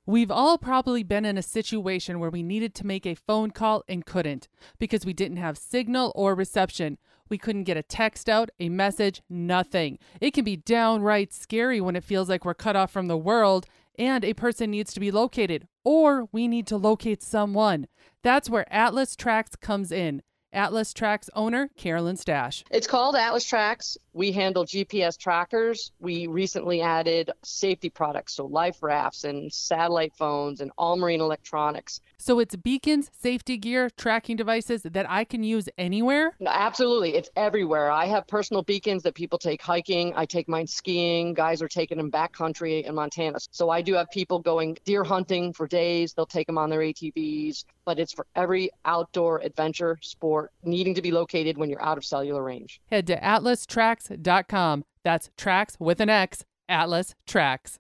We've 0.05 0.33
all 0.33 0.59
probably 0.59 1.05
been 1.05 1.25
in 1.25 1.39
a 1.39 1.43
situation 1.43 2.19
where 2.19 2.31
we 2.31 2.43
needed 2.43 2.75
to 2.75 2.87
make 2.87 3.07
a 3.07 3.15
phone 3.15 3.53
call 3.53 3.85
and 3.87 4.05
couldn't 4.05 4.49
because 4.81 5.07
we 5.07 5.13
didn't 5.13 5.37
have 5.37 5.57
signal 5.57 6.11
or 6.17 6.35
reception. 6.35 6.99
We 7.29 7.39
couldn't 7.39 7.65
get 7.65 7.77
a 7.77 7.85
text 7.85 8.29
out, 8.29 8.51
a 8.59 8.69
message, 8.69 9.23
nothing. 9.31 10.01
It 10.21 10.33
can 10.33 10.43
be 10.43 10.57
downright 10.57 11.33
scary 11.33 11.81
when 11.81 11.95
it 11.95 12.03
feels 12.03 12.29
like 12.29 12.45
we're 12.45 12.53
cut 12.53 12.75
off 12.75 12.91
from 12.91 13.07
the 13.07 13.17
world 13.17 13.67
and 13.97 14.25
a 14.25 14.35
person 14.35 14.73
needs 14.73 14.93
to 14.95 15.01
be 15.01 15.13
located 15.13 15.69
or 15.85 16.29
we 16.33 16.49
need 16.49 16.67
to 16.67 16.77
locate 16.77 17.23
someone. 17.23 17.87
That's 18.25 18.51
where 18.51 18.71
Atlas 18.73 19.15
Tracks 19.15 19.55
comes 19.55 19.93
in. 19.93 20.23
Atlas 20.53 20.93
Tracks 20.93 21.31
owner 21.35 21.69
Carolyn 21.77 22.17
Stash. 22.17 22.65
It's 22.71 22.87
called 22.87 23.17
Atlas 23.17 23.45
Tracks. 23.45 23.97
We 24.13 24.33
handle 24.33 24.65
GPS 24.65 25.19
trackers. 25.19 25.93
We 25.99 26.27
recently 26.27 26.83
added 26.83 27.31
safety 27.43 27.89
products, 27.89 28.35
so 28.35 28.47
life 28.47 28.83
rafts 28.83 29.25
and 29.25 29.53
satellite 29.53 30.15
phones 30.15 30.61
and 30.61 30.71
all 30.77 30.97
marine 30.97 31.21
electronics. 31.21 32.01
So 32.19 32.39
it's 32.39 32.55
beacons, 32.57 33.11
safety 33.21 33.57
gear, 33.57 33.91
tracking 33.91 34.37
devices 34.37 34.83
that 34.83 35.09
I 35.09 35.25
can 35.25 35.43
use 35.43 35.69
anywhere. 35.79 36.35
No, 36.41 36.51
Absolutely, 36.51 37.17
it's 37.17 37.31
everywhere. 37.37 37.91
I 37.91 38.07
have 38.07 38.27
personal 38.27 38.63
beacons 38.63 39.03
that 39.03 39.15
people 39.15 39.39
take 39.39 39.61
hiking. 39.61 40.13
I 40.17 40.27
take 40.27 40.49
mine 40.49 40.67
skiing. 40.67 41.35
Guys 41.35 41.61
are 41.61 41.69
taking 41.69 41.99
them 41.99 42.11
backcountry 42.11 42.85
in 42.85 42.95
Montana. 42.95 43.39
So 43.51 43.69
I 43.69 43.83
do 43.83 43.95
have 43.95 44.11
people 44.11 44.39
going 44.39 44.79
deer 44.85 45.05
hunting 45.05 45.53
for 45.53 45.67
days. 45.67 46.13
They'll 46.13 46.25
take 46.25 46.47
them 46.47 46.59
on 46.59 46.71
their 46.71 46.81
ATVs, 46.81 47.65
but 47.85 47.99
it's 47.99 48.13
for 48.13 48.27
every 48.35 48.71
outdoor 48.85 49.41
adventure 49.41 49.99
sport 50.03 50.42
needing 50.63 50.95
to 50.95 51.03
be 51.03 51.11
located 51.11 51.59
when 51.59 51.71
you're 51.71 51.83
out 51.83 51.99
of 51.99 52.05
cellular 52.05 52.43
range. 52.43 52.81
Head 52.91 53.07
to 53.09 53.17
atlastracks.com. 53.19 54.85
That's 55.05 55.31
tracks 55.37 55.77
with 55.79 56.01
an 56.01 56.09
X. 56.09 56.45
Atlas 56.69 57.15
Tracks. 57.27 57.79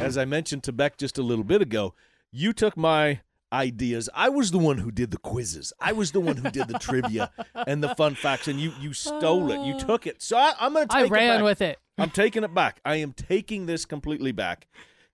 As 0.00 0.18
I 0.18 0.24
mentioned 0.24 0.62
to 0.64 0.72
Beck 0.72 0.98
just 0.98 1.16
a 1.16 1.22
little 1.22 1.44
bit 1.44 1.62
ago, 1.62 1.94
you 2.30 2.52
took 2.52 2.76
my 2.76 3.20
ideas. 3.52 4.08
I 4.14 4.28
was 4.28 4.50
the 4.50 4.58
one 4.58 4.78
who 4.78 4.90
did 4.90 5.10
the 5.10 5.18
quizzes. 5.18 5.72
I 5.80 5.92
was 5.92 6.12
the 6.12 6.20
one 6.20 6.36
who 6.36 6.50
did 6.50 6.68
the 6.68 6.78
trivia 6.78 7.30
and 7.66 7.82
the 7.82 7.94
fun 7.94 8.14
facts, 8.14 8.48
and 8.48 8.58
you 8.58 8.72
you 8.80 8.92
stole 8.92 9.50
it. 9.52 9.64
You 9.64 9.74
oh. 9.74 9.78
took 9.78 10.06
it. 10.06 10.22
So 10.22 10.36
I, 10.36 10.54
I'm 10.58 10.72
going 10.72 10.88
to 10.88 10.94
take 10.94 11.02
I 11.02 11.06
it 11.06 11.10
ran 11.10 11.38
back. 11.38 11.44
with 11.44 11.62
it. 11.62 11.78
I'm 11.98 12.10
taking 12.10 12.42
it 12.42 12.54
back. 12.54 12.80
I 12.84 12.96
am 12.96 13.12
taking 13.12 13.66
this 13.66 13.84
completely 13.84 14.32
back. 14.32 14.66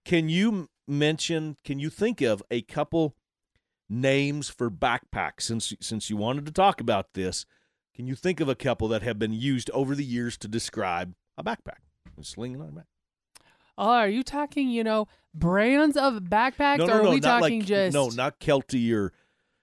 Can 0.08 0.30
you 0.30 0.70
mention? 0.86 1.58
Can 1.64 1.78
you 1.78 1.90
think 1.90 2.22
of 2.22 2.42
a 2.50 2.62
couple 2.62 3.14
names 3.90 4.48
for 4.48 4.70
backpacks 4.70 5.42
since 5.42 5.74
since 5.82 6.08
you 6.08 6.16
wanted 6.16 6.46
to 6.46 6.52
talk 6.52 6.80
about 6.80 7.12
this? 7.12 7.44
Can 7.94 8.06
you 8.06 8.14
think 8.14 8.40
of 8.40 8.48
a 8.48 8.54
couple 8.54 8.88
that 8.88 9.02
have 9.02 9.18
been 9.18 9.34
used 9.34 9.70
over 9.72 9.94
the 9.94 10.04
years 10.04 10.38
to 10.38 10.48
describe 10.48 11.14
a 11.36 11.44
backpack? 11.44 11.80
A 12.18 12.24
sling 12.24 12.58
on 12.58 12.68
a 12.68 12.72
back. 12.72 12.86
Oh, 13.76 13.90
are 13.90 14.08
you 14.08 14.22
talking, 14.22 14.70
you 14.70 14.82
know, 14.82 15.08
brands 15.34 15.98
of 15.98 16.14
backpacks, 16.22 16.78
No, 16.78 16.84
or 16.84 16.88
no, 16.88 16.94
are 16.94 17.02
no, 17.02 17.10
we 17.10 17.20
not 17.20 17.40
talking 17.40 17.58
like 17.60 17.68
just 17.68 17.92
no, 17.92 18.08
not 18.08 18.40
Kelty 18.40 18.90
or 18.94 19.12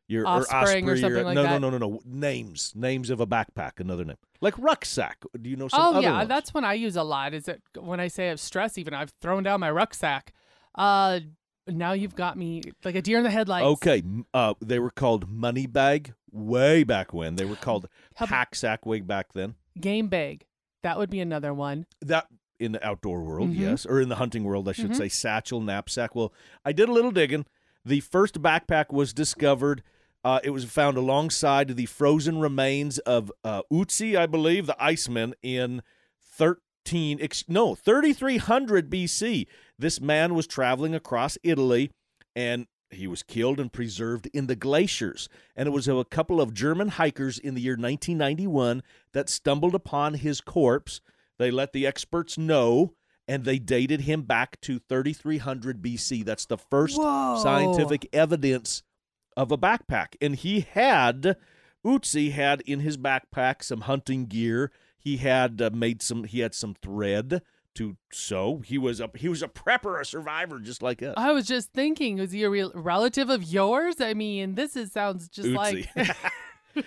your 0.08 0.28
Offspring 0.28 0.88
or, 0.88 0.92
or 0.92 0.94
Osprey 0.94 1.02
something 1.02 1.26
like 1.26 1.36
no, 1.36 1.42
that? 1.42 1.60
no, 1.60 1.72
no, 1.72 1.78
no, 1.80 1.90
no. 1.90 2.02
Names, 2.06 2.72
names 2.76 3.10
of 3.10 3.20
a 3.20 3.26
backpack. 3.26 3.80
Another 3.80 4.06
name, 4.06 4.18
like 4.42 4.54
rucksack. 4.60 5.24
Do 5.42 5.50
you 5.50 5.56
know 5.56 5.70
some 5.70 5.96
Oh 5.96 6.00
yeah, 6.02 6.18
ones? 6.18 6.30
that's 6.30 6.54
one 6.54 6.64
I 6.64 6.76
use 6.76 6.96
a 6.96 7.02
lot. 7.02 7.34
Is 7.34 7.48
it 7.48 7.64
when 7.80 8.00
I 8.00 8.10
say 8.10 8.28
I 8.28 8.30
have 8.30 8.40
stress? 8.40 8.78
Even 8.78 8.94
I've 8.94 9.12
thrown 9.22 9.42
down 9.42 9.60
my 9.60 9.72
rucksack. 9.72 10.34
Uh, 10.78 11.20
now 11.68 11.94
you've 11.94 12.16
got 12.16 12.38
me 12.38 12.62
like 12.84 12.96
a 12.96 13.02
deer 13.02 13.18
in 13.18 13.24
the 13.24 13.30
headlights. 13.32 13.66
Okay, 13.66 14.04
uh, 14.34 14.54
they 14.62 14.80
were 14.80 14.92
called 14.92 15.30
money 15.30 15.66
bag 15.68 16.14
way 16.32 16.84
back 16.84 17.14
when. 17.14 17.36
They 17.36 17.46
were 17.46 17.56
called 17.56 17.88
How- 18.16 18.26
hacksack 18.28 18.86
way 18.86 19.02
back 19.02 19.34
then. 19.34 19.56
Game 19.80 20.08
bag. 20.08 20.46
That 20.84 20.98
would 20.98 21.10
be 21.10 21.20
another 21.20 21.54
one. 21.54 21.86
That 22.02 22.28
in 22.60 22.72
the 22.74 22.86
outdoor 22.86 23.22
world, 23.24 23.50
Mhm. 23.50 23.58
yes, 23.60 23.86
or 23.86 24.00
in 24.00 24.08
the 24.10 24.16
hunting 24.16 24.44
world, 24.44 24.70
I 24.70 24.72
should 24.74 24.92
Mhm. 24.92 24.96
say 24.98 25.10
satchel, 25.10 25.60
knapsack. 25.60 26.16
Well, 26.16 26.32
I 26.64 26.72
did 26.72 26.88
a 26.88 26.94
little 26.94 27.12
digging. 27.12 27.46
The 27.84 28.00
first 28.00 28.42
backpack 28.42 28.94
was 28.94 29.14
discovered. 29.14 29.84
Uh, 30.24 30.40
it 30.44 30.52
was 30.52 30.66
found 30.66 30.98
alongside 30.98 31.76
the 31.76 31.86
frozen 31.86 32.40
remains 32.40 32.98
of 33.00 33.32
uh, 33.44 33.62
Ötzi, 33.72 34.16
I 34.18 34.26
believe, 34.26 34.66
the 34.68 34.76
Iceman, 34.82 35.34
in 35.44 35.82
13, 36.22 36.62
ex- 36.94 37.46
no, 37.48 37.76
3300 37.76 38.90
BC. 38.90 39.48
This 39.78 40.00
man 40.00 40.34
was 40.36 40.48
traveling 40.48 40.96
across 40.96 41.38
Italy 41.44 41.92
and 42.36 42.68
he 42.90 43.08
was 43.08 43.24
killed 43.24 43.60
and 43.60 43.72
preserved 43.72 44.28
in 44.34 44.48
the 44.48 44.56
glaciers. 44.56 45.28
And 45.56 45.68
it 45.68 45.72
was 45.72 45.88
a 45.88 46.06
couple 46.06 46.40
of 46.40 46.54
German 46.54 46.90
hikers 46.90 47.40
in 47.40 47.56
the 47.56 47.62
year 47.62 47.74
1991 47.74 48.84
that 49.14 49.30
stumbled 49.30 49.76
upon 49.76 50.16
his 50.16 50.42
corpse. 50.42 51.02
They 51.38 51.52
let 51.52 51.74
the 51.74 51.86
experts 51.86 52.38
know 52.38 52.94
and 53.28 53.44
they 53.44 53.60
dated 53.60 54.02
him 54.02 54.22
back 54.22 54.60
to 54.62 54.80
3300 54.80 55.82
BC. 55.82 56.24
That's 56.24 56.46
the 56.46 56.58
first 56.58 56.98
Whoa. 56.98 57.40
scientific 57.42 58.08
evidence 58.14 58.84
of 59.36 59.52
a 59.52 59.58
backpack. 59.58 60.16
And 60.22 60.36
he 60.36 60.62
had, 60.62 61.36
Ötzi 61.86 62.32
had 62.32 62.62
in 62.62 62.82
his 62.82 62.98
backpack 62.98 63.64
some 63.64 63.82
hunting 63.82 64.28
gear. 64.28 64.72
He 65.06 65.18
had 65.18 65.62
uh, 65.62 65.70
made 65.74 66.02
some, 66.02 66.26
he 66.26 66.42
had 66.42 66.54
some 66.54 66.74
thread 66.74 67.42
to 67.76 67.96
sew. 68.12 68.62
He 68.66 68.78
was 68.78 69.00
a, 69.00 69.10
he 69.16 69.30
was 69.30 69.42
a 69.42 69.48
prepper, 69.48 70.02
a 70.02 70.06
survivor, 70.06 70.60
just 70.60 70.82
like 70.82 71.02
us. 71.02 71.14
I 71.16 71.32
was 71.32 71.46
just 71.48 71.72
thinking, 71.72 72.18
was 72.18 72.32
he 72.32 72.44
a 72.44 72.50
real 72.50 72.72
relative 72.76 73.30
of 73.30 73.44
yours? 73.44 74.02
I 74.02 74.14
mean, 74.14 74.56
this 74.56 74.76
is 74.76 74.92
sounds 74.92 75.30
just 75.30 75.50
like. 75.50 75.88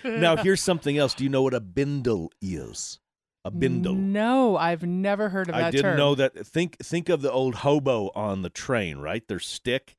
Now, 0.03 0.35
here's 0.37 0.61
something 0.61 0.99
else. 0.99 1.15
Do 1.15 1.23
you 1.23 1.31
know 1.31 1.41
what 1.41 1.55
a 1.55 1.59
bindle 1.59 2.31
is? 2.41 2.99
A 3.45 3.51
bindle. 3.51 3.95
No, 3.95 4.57
I've 4.57 4.83
never 4.83 5.29
heard 5.29 5.49
of 5.49 5.55
that 5.55 5.63
I 5.63 5.71
didn't 5.71 5.83
term. 5.83 5.97
know 5.97 6.13
that. 6.13 6.45
Think 6.45 6.77
think 6.77 7.09
of 7.09 7.21
the 7.21 7.31
old 7.31 7.55
hobo 7.55 8.11
on 8.13 8.41
the 8.41 8.49
train, 8.49 8.99
right? 8.99 9.27
Their 9.27 9.39
stick 9.39 9.95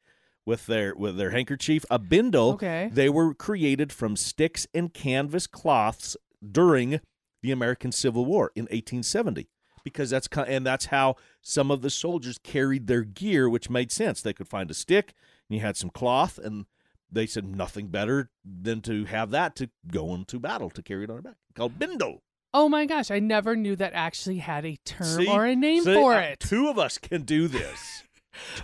with 0.46 0.66
their 0.66 0.94
with 0.94 1.16
their 1.16 1.30
handkerchief. 1.30 1.84
A 1.90 1.98
bindle. 1.98 2.50
Okay. 2.52 2.90
They 2.92 3.08
were 3.08 3.34
created 3.34 3.92
from 3.92 4.14
sticks 4.14 4.66
and 4.74 4.92
canvas 4.94 5.46
cloths 5.46 6.16
during 6.52 7.00
the 7.42 7.52
American 7.52 7.92
Civil 7.92 8.24
War 8.24 8.52
in 8.54 8.64
1870. 8.64 9.48
Because 9.82 10.10
that's 10.10 10.28
and 10.46 10.66
that's 10.66 10.86
how 10.86 11.16
some 11.40 11.70
of 11.70 11.80
the 11.80 11.88
soldiers 11.88 12.38
carried 12.42 12.86
their 12.86 13.02
gear, 13.02 13.48
which 13.48 13.70
made 13.70 13.90
sense. 13.90 14.20
They 14.20 14.34
could 14.34 14.48
find 14.48 14.70
a 14.70 14.74
stick, 14.74 15.14
and 15.48 15.56
you 15.56 15.62
had 15.62 15.76
some 15.76 15.88
cloth, 15.88 16.38
and 16.38 16.66
they 17.10 17.26
said 17.26 17.46
nothing 17.46 17.88
better 17.88 18.30
than 18.44 18.82
to 18.82 19.06
have 19.06 19.30
that 19.30 19.56
to 19.56 19.70
go 19.90 20.14
into 20.14 20.38
battle 20.38 20.68
to 20.70 20.82
carry 20.82 21.04
it 21.04 21.10
on 21.10 21.16
their 21.16 21.22
back. 21.22 21.36
Called 21.54 21.78
bindle. 21.78 22.22
Oh 22.52 22.68
my 22.68 22.84
gosh, 22.84 23.10
I 23.10 23.20
never 23.20 23.56
knew 23.56 23.76
that 23.76 23.92
actually 23.94 24.38
had 24.38 24.66
a 24.66 24.76
term 24.84 25.06
See? 25.06 25.28
or 25.28 25.46
a 25.46 25.56
name 25.56 25.84
See? 25.84 25.94
for 25.94 26.14
it. 26.18 26.40
Two 26.40 26.68
of 26.68 26.78
us 26.78 26.98
can 26.98 27.22
do 27.22 27.48
this. 27.48 28.02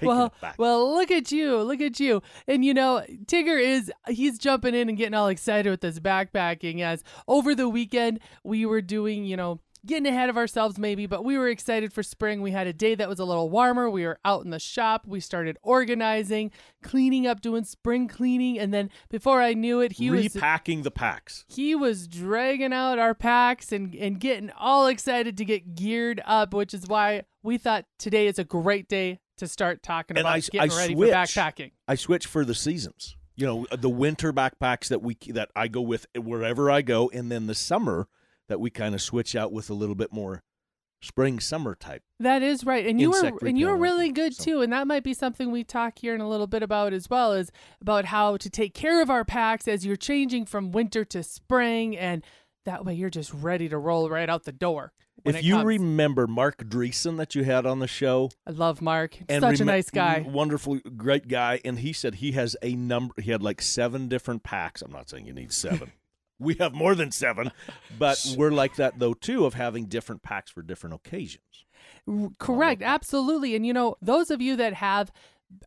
Well, 0.02 0.32
well, 0.58 0.94
look 0.94 1.10
at 1.10 1.32
you, 1.32 1.58
look 1.58 1.80
at 1.80 1.98
you, 2.00 2.22
and 2.46 2.64
you 2.64 2.74
know 2.74 3.04
Tigger 3.26 3.60
is 3.60 3.90
he's 4.08 4.38
jumping 4.38 4.74
in 4.74 4.88
and 4.88 4.96
getting 4.96 5.14
all 5.14 5.28
excited 5.28 5.70
with 5.70 5.80
this 5.80 5.98
backpacking. 6.00 6.80
As 6.80 7.02
over 7.26 7.54
the 7.54 7.68
weekend 7.68 8.20
we 8.44 8.66
were 8.66 8.82
doing, 8.82 9.24
you 9.24 9.36
know, 9.36 9.60
getting 9.84 10.06
ahead 10.06 10.28
of 10.28 10.36
ourselves 10.36 10.78
maybe, 10.78 11.06
but 11.06 11.24
we 11.24 11.38
were 11.38 11.48
excited 11.48 11.92
for 11.92 12.02
spring. 12.02 12.42
We 12.42 12.50
had 12.50 12.66
a 12.66 12.72
day 12.72 12.94
that 12.96 13.08
was 13.08 13.18
a 13.18 13.24
little 13.24 13.48
warmer. 13.48 13.88
We 13.88 14.04
were 14.04 14.18
out 14.24 14.44
in 14.44 14.50
the 14.50 14.58
shop. 14.58 15.06
We 15.06 15.20
started 15.20 15.56
organizing, 15.62 16.50
cleaning 16.82 17.26
up, 17.26 17.40
doing 17.40 17.64
spring 17.64 18.08
cleaning, 18.08 18.58
and 18.58 18.74
then 18.74 18.90
before 19.08 19.40
I 19.40 19.54
knew 19.54 19.80
it, 19.80 19.92
he 19.92 20.10
was 20.10 20.34
repacking 20.34 20.82
the 20.82 20.90
packs. 20.90 21.44
he 21.48 21.74
was 21.74 22.08
dragging 22.08 22.72
out 22.72 22.98
our 22.98 23.14
packs 23.14 23.72
and, 23.72 23.94
and 23.94 24.20
getting 24.20 24.50
all 24.58 24.86
excited 24.86 25.36
to 25.38 25.44
get 25.44 25.74
geared 25.74 26.20
up, 26.26 26.52
which 26.52 26.74
is 26.74 26.86
why 26.86 27.22
we 27.42 27.56
thought 27.58 27.86
today 27.98 28.26
is 28.26 28.38
a 28.38 28.44
great 28.44 28.88
day 28.88 29.20
to 29.36 29.46
start 29.48 29.82
talking 29.82 30.18
about 30.18 30.32
I- 30.34 30.40
getting 30.40 30.60
I 30.72 30.76
ready 30.76 30.94
switch. 30.94 31.10
for 31.10 31.14
backpacking. 31.16 31.72
I 31.88 31.94
switch 31.94 32.26
for 32.26 32.44
the 32.44 32.54
seasons. 32.54 33.16
You 33.36 33.46
know, 33.46 33.66
the 33.76 33.90
winter 33.90 34.32
backpacks 34.32 34.88
that 34.88 35.02
we 35.02 35.16
that 35.28 35.50
I 35.54 35.68
go 35.68 35.82
with 35.82 36.06
wherever 36.16 36.70
I 36.70 36.82
go, 36.82 37.10
and 37.12 37.30
then 37.30 37.46
the 37.46 37.54
summer 37.54 38.08
that 38.48 38.60
we 38.60 38.70
kind 38.70 38.94
of 38.94 39.02
switch 39.02 39.36
out 39.36 39.52
with 39.52 39.68
a 39.68 39.74
little 39.74 39.94
bit 39.94 40.10
more 40.12 40.42
spring 41.02 41.38
summer 41.38 41.74
type. 41.74 42.02
That 42.18 42.42
is 42.42 42.64
right, 42.64 42.86
and 42.86 42.98
you 42.98 43.10
were 43.10 43.38
and 43.46 43.58
you 43.58 43.66
were 43.66 43.76
really 43.76 44.10
good 44.10 44.34
so- 44.34 44.42
too, 44.44 44.62
and 44.62 44.72
that 44.72 44.86
might 44.86 45.04
be 45.04 45.12
something 45.12 45.50
we 45.52 45.64
talk 45.64 45.98
here 45.98 46.14
in 46.14 46.22
a 46.22 46.28
little 46.28 46.46
bit 46.46 46.62
about 46.62 46.94
as 46.94 47.10
well, 47.10 47.32
is 47.34 47.52
about 47.82 48.06
how 48.06 48.38
to 48.38 48.48
take 48.48 48.72
care 48.72 49.02
of 49.02 49.10
our 49.10 49.24
packs 49.24 49.68
as 49.68 49.84
you're 49.84 49.96
changing 49.96 50.46
from 50.46 50.72
winter 50.72 51.04
to 51.04 51.22
spring, 51.22 51.94
and 51.96 52.24
that 52.64 52.86
way 52.86 52.94
you're 52.94 53.10
just 53.10 53.34
ready 53.34 53.68
to 53.68 53.76
roll 53.76 54.08
right 54.08 54.30
out 54.30 54.44
the 54.44 54.52
door. 54.52 54.94
If 55.28 55.42
you 55.42 55.54
comes. 55.54 55.66
remember 55.66 56.26
Mark 56.26 56.58
Dreesen 56.58 57.16
that 57.18 57.34
you 57.34 57.44
had 57.44 57.66
on 57.66 57.78
the 57.80 57.88
show, 57.88 58.30
I 58.46 58.50
love 58.50 58.80
Mark, 58.80 59.18
and 59.28 59.42
such 59.42 59.60
a 59.60 59.64
nice 59.64 59.90
guy. 59.90 60.24
Mm, 60.26 60.32
wonderful, 60.32 60.78
great 60.96 61.28
guy, 61.28 61.60
and 61.64 61.78
he 61.78 61.92
said 61.92 62.16
he 62.16 62.32
has 62.32 62.56
a 62.62 62.74
number. 62.74 63.14
He 63.20 63.30
had 63.30 63.42
like 63.42 63.62
seven 63.62 64.08
different 64.08 64.42
packs. 64.42 64.82
I'm 64.82 64.92
not 64.92 65.08
saying 65.08 65.26
you 65.26 65.32
need 65.32 65.52
seven. 65.52 65.92
we 66.38 66.54
have 66.54 66.74
more 66.74 66.94
than 66.94 67.10
seven, 67.10 67.50
but 67.98 68.24
we're 68.36 68.50
like 68.50 68.76
that 68.76 68.98
though 68.98 69.14
too 69.14 69.46
of 69.46 69.54
having 69.54 69.86
different 69.86 70.22
packs 70.22 70.50
for 70.50 70.62
different 70.62 70.94
occasions. 70.94 71.64
Correct, 72.38 72.82
absolutely. 72.82 73.56
And 73.56 73.66
you 73.66 73.72
know, 73.72 73.96
those 74.00 74.30
of 74.30 74.40
you 74.40 74.56
that 74.56 74.74
have 74.74 75.10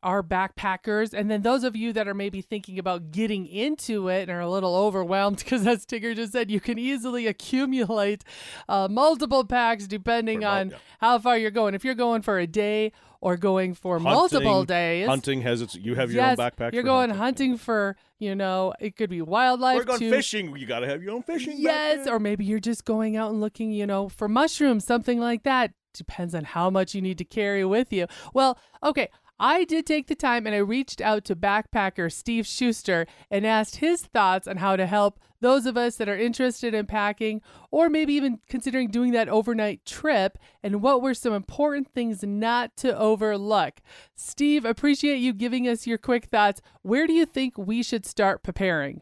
are 0.04 0.24
backpackers, 0.24 1.14
and 1.14 1.30
then 1.30 1.42
those 1.42 1.64
of 1.64 1.76
you 1.76 1.94
that 1.94 2.08
are 2.08 2.14
maybe 2.14 2.42
thinking 2.42 2.80
about 2.80 3.12
getting 3.12 3.48
into 3.48 4.08
it 4.08 4.24
and 4.24 4.32
are 4.32 4.42
a 4.42 4.50
little 4.50 4.76
overwhelmed, 4.76 5.38
because 5.44 5.66
as 5.66 5.86
Tigger 5.86 6.16
just 6.16 6.34
said, 6.34 6.52
you 6.52 6.60
can 6.60 6.78
easily 6.78 7.28
accumulate 7.28 8.24
uh, 8.68 8.88
multiple 8.90 9.44
packs 9.44 9.88
depending 9.88 10.44
on 10.44 10.72
yeah. 10.72 10.78
how 11.00 11.20
far 11.20 11.38
you're 11.38 11.52
going. 11.52 11.76
If 11.76 11.84
you're 11.84 11.96
going 11.96 12.22
for 12.22 12.40
a 12.40 12.48
day 12.48 12.92
or 13.22 13.36
going 13.38 13.74
for 13.74 14.00
multiple 14.00 14.64
days, 14.64 15.08
Hunting 15.08 15.42
has 15.42 15.62
its. 15.62 15.76
You 15.76 15.96
have 15.96 16.12
your 16.12 16.24
yes, 16.24 16.40
own 16.40 16.46
backpack. 16.46 16.74
you're 16.74 16.84
going 16.84 17.10
hunting. 17.10 17.52
hunting 17.52 17.58
for, 17.58 17.96
you 18.20 18.36
know, 18.36 18.74
it 18.80 18.96
could 18.96 19.10
be 19.10 19.22
wildlife. 19.22 19.78
We're 19.78 19.84
going 19.84 20.10
fishing. 20.10 20.56
You 20.56 20.66
got 20.66 20.80
to 20.80 20.88
have 20.88 21.04
your 21.04 21.14
own 21.14 21.24
fishing. 21.24 21.56
Yes, 21.58 22.08
or 22.08 22.20
maybe 22.20 22.46
you're 22.46 22.60
just 22.60 22.86
going 22.86 23.18
out 23.18 23.32
and 23.32 23.42
looking, 23.42 23.72
you 23.72 23.86
know, 23.86 24.10
for 24.10 24.28
mushrooms, 24.28 24.86
something 24.86 25.20
like 25.20 25.44
that. 25.44 25.74
Depends 25.94 26.36
on 26.36 26.44
how 26.44 26.70
much 26.70 26.94
you 26.94 27.02
need 27.02 27.18
to 27.18 27.26
carry 27.26 27.66
with 27.66 27.92
you. 27.92 28.08
Well, 28.34 28.58
okay. 28.84 29.10
I 29.40 29.64
did 29.64 29.86
take 29.86 30.08
the 30.08 30.16
time 30.16 30.46
and 30.46 30.56
I 30.56 30.60
reached 30.60 31.00
out 31.00 31.24
to 31.26 31.36
backpacker 31.36 32.12
Steve 32.12 32.46
Schuster 32.46 33.08
and 33.32 33.48
asked 33.48 33.78
his 33.78 34.02
thoughts 34.02 34.48
on 34.48 34.58
how 34.58 34.76
to 34.76 34.86
help 34.86 35.20
those 35.42 35.66
of 35.66 35.78
us 35.78 35.96
that 35.96 36.10
are 36.10 36.18
interested 36.18 36.74
in 36.74 36.86
packing 36.86 37.42
or 37.72 37.90
maybe 37.90 38.14
even 38.14 38.40
considering 38.50 38.90
doing 38.90 39.12
that 39.12 39.30
overnight 39.30 39.86
trip 39.86 40.38
and 40.62 40.82
what 40.82 41.02
were 41.02 41.14
some 41.14 41.34
important 41.34 41.88
things 41.94 42.24
not 42.24 42.76
to 42.78 42.98
overlook. 42.98 43.80
Steve, 44.16 44.66
appreciate 44.66 45.18
you 45.18 45.32
giving 45.32 45.68
us 45.68 45.88
your 45.88 45.98
quick 45.98 46.26
thoughts. 46.26 46.62
Where 46.82 47.08
do 47.08 47.14
you 47.14 47.26
think 47.26 47.58
we 47.58 47.82
should 47.82 48.06
start 48.06 48.44
preparing? 48.44 49.02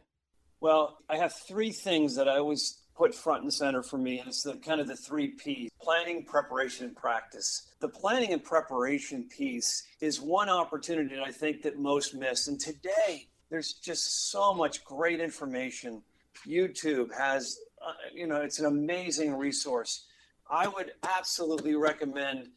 Well, 0.60 0.98
I 1.08 1.16
have 1.16 1.32
three 1.32 1.72
things 1.72 2.16
that 2.16 2.28
I 2.28 2.38
always 2.38 2.77
put 2.98 3.14
front 3.14 3.44
and 3.44 3.54
center 3.54 3.80
for 3.80 3.96
me, 3.96 4.18
and 4.18 4.28
it's 4.28 4.42
the 4.42 4.56
kind 4.56 4.80
of 4.80 4.88
the 4.88 4.96
three 4.96 5.28
P's 5.28 5.70
planning, 5.80 6.24
preparation, 6.24 6.86
and 6.86 6.96
practice. 6.96 7.68
The 7.78 7.88
planning 7.88 8.32
and 8.32 8.42
preparation 8.42 9.22
piece 9.24 9.84
is 10.00 10.20
one 10.20 10.48
opportunity 10.48 11.14
that 11.14 11.22
I 11.22 11.30
think 11.30 11.62
that 11.62 11.78
most 11.78 12.12
miss. 12.14 12.48
And 12.48 12.58
today, 12.58 13.28
there's 13.50 13.74
just 13.74 14.30
so 14.32 14.52
much 14.52 14.84
great 14.84 15.20
information. 15.20 16.02
YouTube 16.44 17.16
has, 17.16 17.60
uh, 17.80 17.92
you 18.12 18.26
know, 18.26 18.40
it's 18.42 18.58
an 18.58 18.66
amazing 18.66 19.32
resource. 19.36 20.06
I 20.50 20.66
would 20.66 20.92
absolutely 21.04 21.76
recommend 21.76 22.48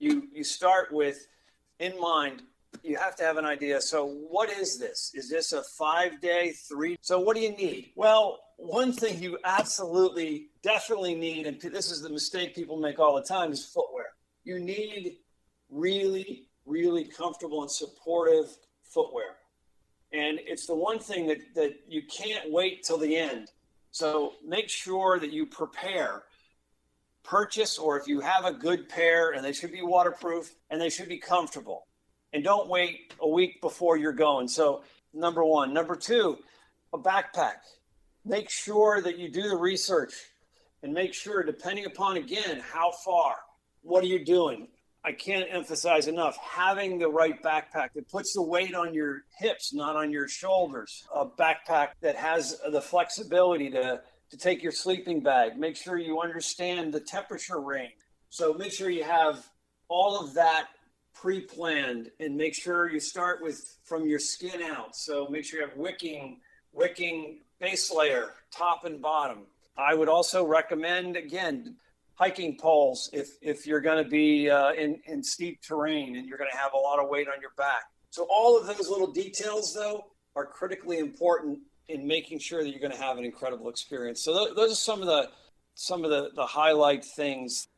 you 0.00 0.28
you 0.32 0.42
start 0.42 0.92
with 0.92 1.28
in 1.78 1.98
mind 2.00 2.42
you 2.82 2.96
have 2.96 3.16
to 3.16 3.24
have 3.24 3.36
an 3.36 3.44
idea. 3.44 3.80
So 3.80 4.06
what 4.06 4.50
is 4.50 4.78
this? 4.78 5.12
Is 5.14 5.28
this 5.28 5.52
a 5.52 5.62
five 5.62 6.20
day 6.20 6.52
three? 6.52 6.96
So 7.00 7.20
what 7.20 7.36
do 7.36 7.42
you 7.42 7.56
need? 7.56 7.92
Well 7.94 8.40
one 8.58 8.92
thing 8.92 9.22
you 9.22 9.38
absolutely 9.44 10.48
definitely 10.62 11.14
need 11.14 11.46
and 11.46 11.60
this 11.60 11.90
is 11.90 12.00
the 12.00 12.08
mistake 12.08 12.54
people 12.54 12.78
make 12.78 12.98
all 12.98 13.14
the 13.14 13.22
time 13.22 13.52
is 13.52 13.64
footwear. 13.64 14.06
You 14.44 14.58
need 14.58 15.18
really 15.70 16.48
really 16.64 17.04
comfortable 17.04 17.62
and 17.62 17.70
supportive 17.70 18.46
footwear. 18.82 19.36
And 20.12 20.38
it's 20.44 20.66
the 20.66 20.74
one 20.74 20.98
thing 20.98 21.26
that, 21.28 21.38
that 21.54 21.74
you 21.88 22.02
can't 22.02 22.50
wait 22.50 22.82
till 22.82 22.98
the 22.98 23.16
end. 23.16 23.50
So 23.90 24.34
make 24.44 24.68
sure 24.68 25.18
that 25.18 25.32
you 25.32 25.46
prepare. 25.46 26.24
Purchase 27.22 27.78
or 27.78 27.98
if 27.98 28.06
you 28.06 28.20
have 28.20 28.44
a 28.44 28.52
good 28.52 28.88
pair 28.88 29.32
and 29.32 29.44
they 29.44 29.52
should 29.52 29.72
be 29.72 29.82
waterproof 29.82 30.54
and 30.70 30.80
they 30.80 30.90
should 30.90 31.08
be 31.08 31.18
comfortable 31.18 31.86
and 32.36 32.44
don't 32.44 32.68
wait 32.68 33.14
a 33.20 33.28
week 33.28 33.62
before 33.62 33.96
you're 33.96 34.12
going 34.12 34.46
so 34.46 34.82
number 35.14 35.42
one 35.42 35.72
number 35.72 35.96
two 35.96 36.36
a 36.92 36.98
backpack 36.98 37.54
make 38.26 38.50
sure 38.50 39.00
that 39.00 39.18
you 39.18 39.30
do 39.30 39.48
the 39.48 39.56
research 39.56 40.12
and 40.82 40.92
make 40.92 41.14
sure 41.14 41.42
depending 41.42 41.86
upon 41.86 42.18
again 42.18 42.60
how 42.60 42.92
far 43.04 43.36
what 43.80 44.04
are 44.04 44.06
you 44.06 44.22
doing 44.22 44.68
I 45.02 45.12
can't 45.12 45.46
emphasize 45.48 46.08
enough 46.08 46.36
having 46.38 46.98
the 46.98 47.08
right 47.08 47.40
backpack 47.40 47.90
that 47.94 48.10
puts 48.10 48.34
the 48.34 48.42
weight 48.42 48.74
on 48.74 48.92
your 48.92 49.22
hips, 49.38 49.72
not 49.72 49.94
on 49.94 50.10
your 50.10 50.26
shoulders. 50.26 51.04
A 51.14 51.24
backpack 51.24 51.90
that 52.00 52.16
has 52.16 52.58
the 52.72 52.80
flexibility 52.80 53.70
to, 53.70 54.00
to 54.30 54.36
take 54.36 54.64
your 54.64 54.72
sleeping 54.72 55.20
bag. 55.20 55.56
Make 55.56 55.76
sure 55.76 55.96
you 55.96 56.20
understand 56.20 56.92
the 56.92 56.98
temperature 56.98 57.60
range. 57.60 57.92
So 58.30 58.52
make 58.54 58.72
sure 58.72 58.90
you 58.90 59.04
have 59.04 59.46
all 59.88 60.18
of 60.18 60.34
that 60.34 60.70
pre-planned 61.20 62.10
and 62.20 62.36
make 62.36 62.54
sure 62.54 62.90
you 62.90 63.00
start 63.00 63.42
with 63.42 63.78
from 63.84 64.06
your 64.06 64.18
skin 64.18 64.62
out. 64.62 64.94
So 64.94 65.28
make 65.28 65.44
sure 65.44 65.60
you 65.60 65.66
have 65.66 65.76
wicking, 65.76 66.40
wicking 66.72 67.40
base 67.58 67.90
layer, 67.90 68.30
top 68.50 68.84
and 68.84 69.00
bottom. 69.00 69.46
I 69.78 69.94
would 69.94 70.08
also 70.08 70.44
recommend 70.44 71.16
again 71.16 71.76
hiking 72.14 72.56
poles 72.58 73.10
if 73.12 73.36
if 73.42 73.66
you're 73.66 73.80
going 73.80 74.02
to 74.02 74.08
be 74.08 74.50
uh, 74.50 74.72
in 74.72 75.00
in 75.06 75.22
steep 75.22 75.60
terrain 75.62 76.16
and 76.16 76.26
you're 76.26 76.38
going 76.38 76.50
to 76.50 76.56
have 76.56 76.72
a 76.74 76.78
lot 76.78 76.98
of 76.98 77.08
weight 77.08 77.28
on 77.28 77.40
your 77.40 77.52
back. 77.56 77.84
So 78.10 78.26
all 78.30 78.58
of 78.58 78.66
those 78.66 78.88
little 78.88 79.10
details 79.12 79.74
though 79.74 80.06
are 80.34 80.46
critically 80.46 80.98
important 80.98 81.58
in 81.88 82.06
making 82.06 82.38
sure 82.38 82.62
that 82.62 82.70
you're 82.70 82.80
going 82.80 82.92
to 82.92 83.02
have 83.02 83.16
an 83.16 83.24
incredible 83.24 83.68
experience. 83.68 84.22
So 84.22 84.44
th- 84.44 84.56
those 84.56 84.72
are 84.72 84.76
some 84.76 85.00
of 85.00 85.06
the 85.06 85.30
some 85.74 86.04
of 86.04 86.10
the 86.10 86.30
the 86.34 86.46
highlight 86.46 87.04
things. 87.04 87.68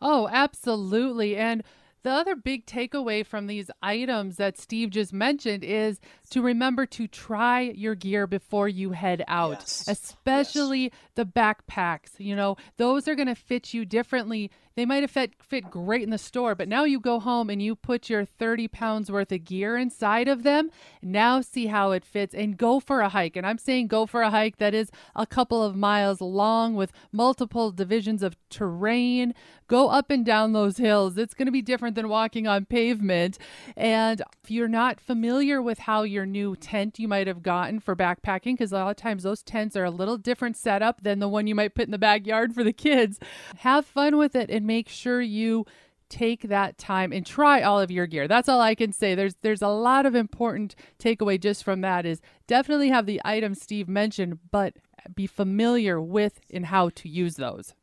Oh, 0.00 0.28
absolutely. 0.30 1.36
And 1.36 1.64
the 2.02 2.10
other 2.10 2.36
big 2.36 2.64
takeaway 2.66 3.24
from 3.26 3.46
these 3.46 3.70
items 3.82 4.36
that 4.36 4.56
Steve 4.58 4.90
just 4.90 5.12
mentioned 5.12 5.64
is 5.64 6.00
to 6.30 6.42
remember 6.42 6.86
to 6.86 7.06
try 7.06 7.60
your 7.62 7.94
gear 7.94 8.26
before 8.26 8.68
you 8.68 8.92
head 8.92 9.24
out, 9.28 9.60
Yes. 9.60 9.84
especially 9.88 10.82
Yes. 10.84 10.92
the 11.16 11.24
backpacks. 11.26 12.10
You 12.18 12.36
know, 12.36 12.56
those 12.76 13.08
are 13.08 13.14
going 13.14 13.28
to 13.28 13.34
fit 13.34 13.74
you 13.74 13.84
differently. 13.84 14.50
They 14.78 14.86
might 14.86 15.02
have 15.02 15.10
fit, 15.10 15.32
fit 15.40 15.70
great 15.70 16.04
in 16.04 16.10
the 16.10 16.18
store, 16.18 16.54
but 16.54 16.68
now 16.68 16.84
you 16.84 17.00
go 17.00 17.18
home 17.18 17.50
and 17.50 17.60
you 17.60 17.74
put 17.74 18.08
your 18.08 18.24
30 18.24 18.68
pounds 18.68 19.10
worth 19.10 19.32
of 19.32 19.44
gear 19.44 19.76
inside 19.76 20.28
of 20.28 20.44
them. 20.44 20.70
Now 21.02 21.40
see 21.40 21.66
how 21.66 21.90
it 21.90 22.04
fits 22.04 22.32
and 22.32 22.56
go 22.56 22.78
for 22.78 23.00
a 23.00 23.08
hike. 23.08 23.34
And 23.34 23.44
I'm 23.44 23.58
saying 23.58 23.88
go 23.88 24.06
for 24.06 24.22
a 24.22 24.30
hike 24.30 24.58
that 24.58 24.74
is 24.74 24.92
a 25.16 25.26
couple 25.26 25.64
of 25.64 25.74
miles 25.74 26.20
long 26.20 26.76
with 26.76 26.92
multiple 27.10 27.72
divisions 27.72 28.22
of 28.22 28.36
terrain. 28.50 29.34
Go 29.66 29.88
up 29.88 30.12
and 30.12 30.24
down 30.24 30.52
those 30.52 30.76
hills. 30.76 31.18
It's 31.18 31.34
going 31.34 31.46
to 31.46 31.52
be 31.52 31.60
different 31.60 31.96
than 31.96 32.08
walking 32.08 32.46
on 32.46 32.64
pavement. 32.64 33.36
And 33.76 34.22
if 34.44 34.50
you're 34.50 34.68
not 34.68 35.00
familiar 35.00 35.60
with 35.60 35.80
how 35.80 36.04
your 36.04 36.24
new 36.24 36.54
tent 36.54 37.00
you 37.00 37.08
might 37.08 37.26
have 37.26 37.42
gotten 37.42 37.80
for 37.80 37.96
backpacking, 37.96 38.54
because 38.54 38.72
a 38.72 38.76
lot 38.76 38.90
of 38.90 38.96
times 38.96 39.24
those 39.24 39.42
tents 39.42 39.76
are 39.76 39.84
a 39.84 39.90
little 39.90 40.16
different 40.16 40.56
setup 40.56 41.02
than 41.02 41.18
the 41.18 41.28
one 41.28 41.48
you 41.48 41.56
might 41.56 41.74
put 41.74 41.86
in 41.86 41.90
the 41.90 41.98
backyard 41.98 42.54
for 42.54 42.62
the 42.62 42.72
kids, 42.72 43.18
have 43.58 43.84
fun 43.84 44.16
with 44.16 44.36
it 44.36 44.48
and 44.48 44.67
make 44.68 44.88
sure 44.88 45.20
you 45.20 45.66
take 46.08 46.42
that 46.42 46.78
time 46.78 47.12
and 47.12 47.26
try 47.26 47.62
all 47.62 47.80
of 47.80 47.90
your 47.90 48.06
gear. 48.06 48.28
That's 48.28 48.48
all 48.48 48.60
I 48.60 48.74
can 48.74 48.92
say. 48.92 49.14
There's 49.14 49.34
there's 49.42 49.62
a 49.62 49.68
lot 49.68 50.06
of 50.06 50.14
important 50.14 50.76
takeaway 50.98 51.40
just 51.40 51.64
from 51.64 51.80
that 51.80 52.06
is 52.06 52.20
definitely 52.46 52.90
have 52.90 53.06
the 53.06 53.20
items 53.24 53.60
Steve 53.60 53.88
mentioned, 53.88 54.38
but 54.50 54.74
be 55.14 55.26
familiar 55.26 56.00
with 56.00 56.40
and 56.52 56.66
how 56.66 56.90
to 56.90 57.08
use 57.08 57.34
those. 57.34 57.74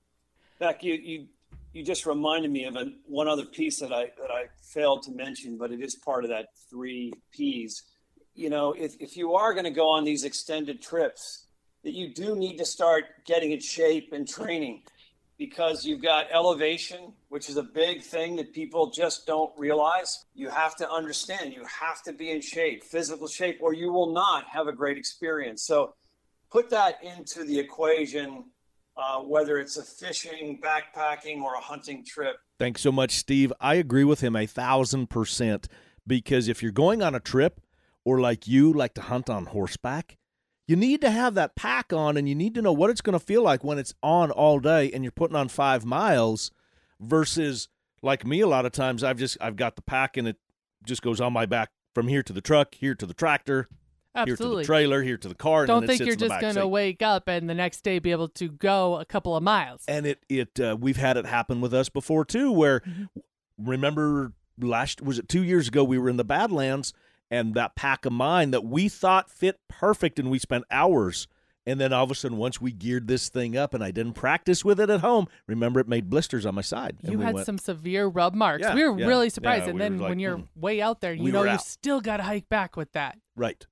Beck, 0.60 0.84
you 0.84 0.94
you 0.94 1.28
you 1.74 1.84
just 1.84 2.06
reminded 2.06 2.52
me 2.52 2.64
of 2.66 2.78
a, 2.78 2.94
one 3.06 3.28
other 3.28 3.46
piece 3.46 3.80
that 3.80 3.92
I 3.92 4.06
that 4.22 4.32
I 4.32 4.46
failed 4.62 5.04
to 5.04 5.12
mention, 5.12 5.58
but 5.58 5.72
it 5.72 5.82
is 5.82 5.96
part 5.96 6.24
of 6.24 6.30
that 6.30 6.48
three 6.70 7.14
P's. 7.32 7.84
You 8.34 8.50
know, 8.50 8.74
if 8.74 8.96
if 9.00 9.18
you 9.18 9.34
are 9.36 9.54
going 9.54 9.66
to 9.66 9.72
go 9.72 9.90
on 9.90 10.04
these 10.04 10.24
extended 10.24 10.82
trips, 10.82 11.48
that 11.84 11.94
you 11.94 12.14
do 12.14 12.36
need 12.36 12.58
to 12.58 12.66
start 12.66 13.06
getting 13.26 13.52
in 13.52 13.60
shape 13.60 14.12
and 14.14 14.28
training 14.28 14.84
because 15.38 15.86
you've 15.86 16.02
got 16.02 16.28
elevation, 16.32 17.14
which 17.30 17.50
is 17.50 17.58
a 17.58 17.64
big 17.64 18.02
thing 18.02 18.38
that 18.38 18.54
people 18.54 18.90
just 18.90 19.28
don't 19.28 19.52
realize. 19.58 20.26
You 20.34 20.50
have 20.50 20.76
to 20.78 20.90
understand, 20.90 21.54
you 21.54 21.66
have 21.66 22.02
to 22.04 22.14
be 22.14 22.32
in 22.32 22.42
shape, 22.42 22.84
physical 22.84 23.28
shape, 23.28 23.60
or 23.62 23.74
you 23.74 23.92
will 23.92 24.14
not 24.14 24.46
have 24.46 24.68
a 24.68 24.74
great 24.74 24.98
experience. 24.98 25.64
So 25.64 25.94
put 26.52 26.70
that 26.70 27.04
into 27.04 27.44
the 27.44 27.60
equation, 27.60 28.46
uh, 28.96 29.20
whether 29.20 29.58
it's 29.60 29.78
a 29.78 29.84
fishing, 29.84 30.62
backpacking, 30.64 31.42
or 31.42 31.56
a 31.56 31.62
hunting 31.62 32.06
trip. 32.06 32.38
Thanks 32.58 32.82
so 32.82 32.92
much, 32.92 33.12
Steve. 33.12 33.52
I 33.60 33.76
agree 33.76 34.06
with 34.06 34.22
him 34.22 34.36
a 34.36 34.46
thousand 34.46 35.10
percent 35.10 35.68
because 36.08 36.48
if 36.48 36.64
you're 36.64 36.72
going 36.72 37.02
on 37.02 37.14
a 37.14 37.20
trip 37.20 37.60
or 38.06 38.22
like 38.22 38.48
you 38.48 38.72
like 38.72 38.94
to 38.94 39.02
hunt 39.02 39.30
on 39.30 39.48
horseback, 39.48 40.18
you 40.68 40.76
need 40.76 41.02
to 41.02 41.10
have 41.12 41.34
that 41.36 41.56
pack 41.56 41.94
on 41.94 42.18
and 42.18 42.28
you 42.28 42.36
need 42.36 42.56
to 42.56 42.62
know 42.62 42.74
what 42.74 42.90
it's 42.90 43.02
going 43.02 43.18
to 43.18 43.24
feel 43.24 43.44
like 43.44 43.64
when 43.64 43.78
it's 43.78 43.94
on 44.02 44.32
all 44.32 44.60
day 44.60 44.92
and 44.92 45.04
you're 45.04 45.12
putting 45.12 45.36
on 45.36 45.48
five 45.48 45.86
miles 45.86 46.52
versus 47.00 47.68
like 48.02 48.26
me 48.26 48.40
a 48.42 48.48
lot 48.48 48.66
of 48.66 48.72
times 48.72 49.04
I've 49.04 49.18
just 49.18 49.38
I've 49.42 49.56
got 49.56 49.76
the 49.76 49.82
pack 49.82 50.18
and 50.18 50.28
it 50.28 50.38
just 50.86 51.02
goes 51.02 51.22
on 51.22 51.34
my 51.34 51.46
back 51.46 51.70
from 51.94 52.08
here 52.08 52.24
to 52.24 52.34
the 52.34 52.42
truck, 52.42 52.76
here 52.76 52.94
to 52.96 53.06
the 53.06 53.14
tractor, 53.14 53.68
here 54.26 54.36
to 54.36 54.44
the 54.58 54.64
trailer, 54.66 55.02
here 55.02 55.18
to 55.18 55.28
the 55.28 55.36
car. 55.36 55.66
Don't 55.66 55.88
think 55.88 56.00
you're 56.02 56.16
just 56.16 56.42
going 56.42 56.56
to 56.56 56.68
wake 56.68 57.02
up 57.02 57.28
and 57.28 57.50
the 57.50 57.56
next 57.56 57.82
day 57.82 58.00
be 58.00 58.12
able 58.12 58.30
to 58.30 58.50
go 58.50 58.96
a 58.98 59.06
couple 59.06 59.36
of 59.36 59.44
miles. 59.44 59.84
and 59.88 60.06
it 60.06 60.24
it 60.30 60.60
uh, 60.60 60.76
we've 60.80 60.98
had 60.98 61.18
it 61.18 61.26
happen 61.26 61.62
with 61.62 61.74
us 61.74 61.90
before 61.90 62.26
too 62.26 62.52
where 62.52 62.82
remember 63.58 64.34
last 64.60 65.02
was 65.02 65.20
it 65.20 65.28
two 65.30 65.44
years 65.44 65.68
ago 65.68 65.84
we 65.84 65.98
were 65.98 66.10
in 66.10 66.18
the 66.18 66.24
badlands 66.24 66.94
and 67.32 67.54
that 67.56 67.76
pack 67.76 68.06
of 68.06 68.14
mine 68.14 68.52
that 68.52 68.64
we 68.64 68.90
thought 68.90 69.30
fit 69.30 69.60
perfect 69.68 70.20
and 70.20 70.30
we 70.30 70.40
spent 70.40 70.64
hours 70.70 71.28
and 71.68 71.80
then 71.80 71.92
all 71.92 72.04
of 72.04 72.12
a 72.12 72.16
sudden 72.16 72.38
once 72.38 72.62
we 72.62 72.72
geared 72.72 73.08
this 73.08 73.30
thing 73.30 73.58
up 73.58 73.74
and 73.74 73.84
i 73.84 73.92
didn't 73.92 74.14
practice 74.14 74.64
with 74.64 74.80
it 74.80 74.90
at 74.90 75.02
home 75.02 75.28
remember 75.48 75.80
it 75.80 75.88
made 75.88 76.10
blisters 76.10 76.46
on 76.46 76.54
my 76.56 76.62
side 76.62 76.98
you 77.04 77.18
we 77.18 77.26
had 77.26 77.36
went, 77.36 77.46
some 77.46 77.58
severe 77.58 78.08
rub 78.08 78.34
marks. 78.34 78.64
Yeah, 78.64 78.76
we 78.76 78.84
were 78.88 79.00
yeah, 79.00 79.08
really 79.08 79.30
surprised. 79.30 79.64
yeah, 79.64 79.70
and 79.70 79.76
we 79.76 79.80
then 79.80 80.00
like, 80.00 80.10
when 80.10 80.20
you're 80.20 80.38
mm. 80.38 80.48
way 80.56 80.82
out 80.82 81.02
there, 81.02 81.14
you 81.14 81.24
We 81.24 81.32
know 81.32 81.44
you 81.44 81.58
still 81.60 82.02
got 82.02 82.18
to 82.18 82.24
hike 82.24 82.50
back 82.50 82.76
with 82.76 82.92
that. 82.94 83.18
right 83.36 83.66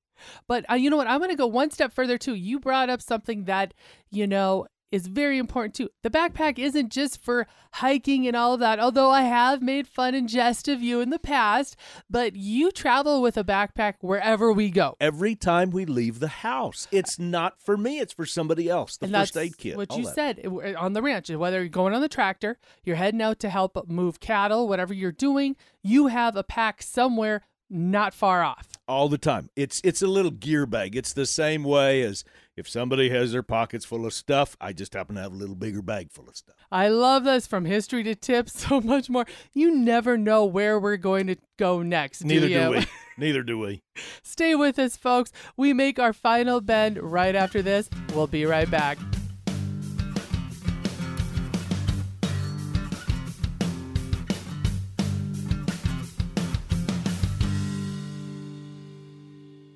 But 0.48 0.70
uh, 0.70 0.76
you 0.76 0.90
know 0.90 0.98
what? 0.98 1.08
I'm 1.08 1.20
going 1.20 1.32
to 1.32 1.36
go 1.36 1.48
one 1.48 1.72
step 1.72 1.94
further 1.94 2.18
too. 2.18 2.36
You 2.36 2.60
brought 2.60 2.90
up 2.90 3.02
something 3.02 3.46
that, 3.46 3.74
you 4.12 4.28
know, 4.28 4.68
is 4.94 5.08
very 5.08 5.38
important 5.40 5.74
too. 5.76 5.90
The 6.04 6.10
backpack 6.10 6.60
isn't 6.60 6.90
just 6.92 7.22
for 7.22 7.48
hiking 7.74 8.28
and 8.28 8.36
all 8.36 8.54
of 8.54 8.60
that, 8.60 8.80
although 8.80 9.10
I 9.10 9.24
have 9.24 9.62
made 9.62 9.88
fun 9.88 10.14
and 10.14 10.30
jest 10.30 10.68
of 10.68 10.82
you 10.82 11.02
in 11.02 11.10
the 11.10 11.18
past, 11.20 11.76
but 12.10 12.36
you 12.36 12.72
travel 12.72 13.22
with 13.22 13.36
a 13.36 13.44
backpack 13.44 13.96
wherever 14.02 14.52
we 14.54 14.70
go. 14.70 14.96
every 15.02 15.36
time 15.36 15.72
we 15.72 15.84
leave 15.86 16.20
the 16.20 16.28
house 16.28 16.88
it's 16.92 17.18
not 17.18 17.60
for 17.60 17.76
me 17.76 18.00
it's 18.00 18.14
for 18.14 18.26
somebody 18.26 18.70
else 18.70 18.98
the 18.98 19.06
and 19.08 19.16
first 19.16 19.36
aid 19.36 19.58
kit 19.58 19.76
What 19.76 19.98
you 19.98 20.04
that. 20.06 20.16
said 20.16 20.46
on 20.78 20.94
the 20.94 21.02
ranch, 21.02 21.30
whether 21.32 21.60
you're 21.60 21.70
going 21.70 21.94
on 21.96 22.02
the 22.02 22.08
tractor, 22.08 22.58
you're 22.84 22.96
heading 22.96 23.22
out 23.22 23.40
to 23.40 23.50
help 23.50 23.78
move 23.88 24.20
cattle, 24.20 24.68
whatever 24.68 24.94
you're 24.94 25.12
doing, 25.12 25.56
you 25.82 26.08
have 26.08 26.36
a 26.36 26.44
pack 26.44 26.84
somewhere 26.84 27.42
not 27.70 28.14
far 28.14 28.44
off. 28.44 28.68
all 28.88 29.10
the 29.10 29.18
time. 29.18 29.50
It's 29.56 29.82
it's 29.84 30.02
a 30.04 30.08
little 30.08 30.30
gear 30.32 30.66
bag. 30.68 30.96
It's 30.96 31.14
the 31.14 31.26
same 31.26 31.64
way 31.64 32.04
as 32.04 32.24
if 32.56 32.70
somebody 32.70 33.10
has 33.10 33.32
their 33.32 33.44
pockets 33.44 33.84
full 33.84 34.06
of 34.06 34.14
stuff, 34.14 34.56
I 34.62 34.74
just 34.74 34.94
happen 34.94 35.16
to 35.16 35.22
have 35.22 35.34
a 35.34 35.36
little 35.36 35.56
bigger 35.56 35.82
bag 35.82 36.12
full 36.12 36.30
of 36.30 36.36
stuff. 36.36 36.56
I 36.72 36.88
love 36.88 37.24
this 37.24 37.48
from 37.48 37.66
history 37.66 38.04
to 38.04 38.16
tips 38.16 38.60
so 38.68 38.80
much 38.80 39.10
more. 39.10 39.26
You 39.54 39.76
never 39.76 40.18
know 40.18 40.46
where 40.46 40.80
we're 40.80 40.98
going 40.98 41.28
to 41.28 41.38
go 41.58 41.82
next. 41.82 42.20
Do 42.20 42.28
Neither 42.28 42.48
you? 42.48 42.60
do 42.60 42.70
we. 42.72 42.86
Neither 43.18 43.44
do 43.44 43.60
we. 43.60 43.82
Stay 44.22 44.56
with 44.56 44.78
us, 44.80 44.98
folks. 44.98 45.32
We 45.58 45.74
make 45.74 46.00
our 46.00 46.14
final 46.14 46.62
bend 46.62 46.98
right 46.98 47.36
after 47.36 47.62
this. 47.62 47.90
We'll 48.14 48.28
be 48.28 48.46
right 48.46 48.70
back. 48.70 48.98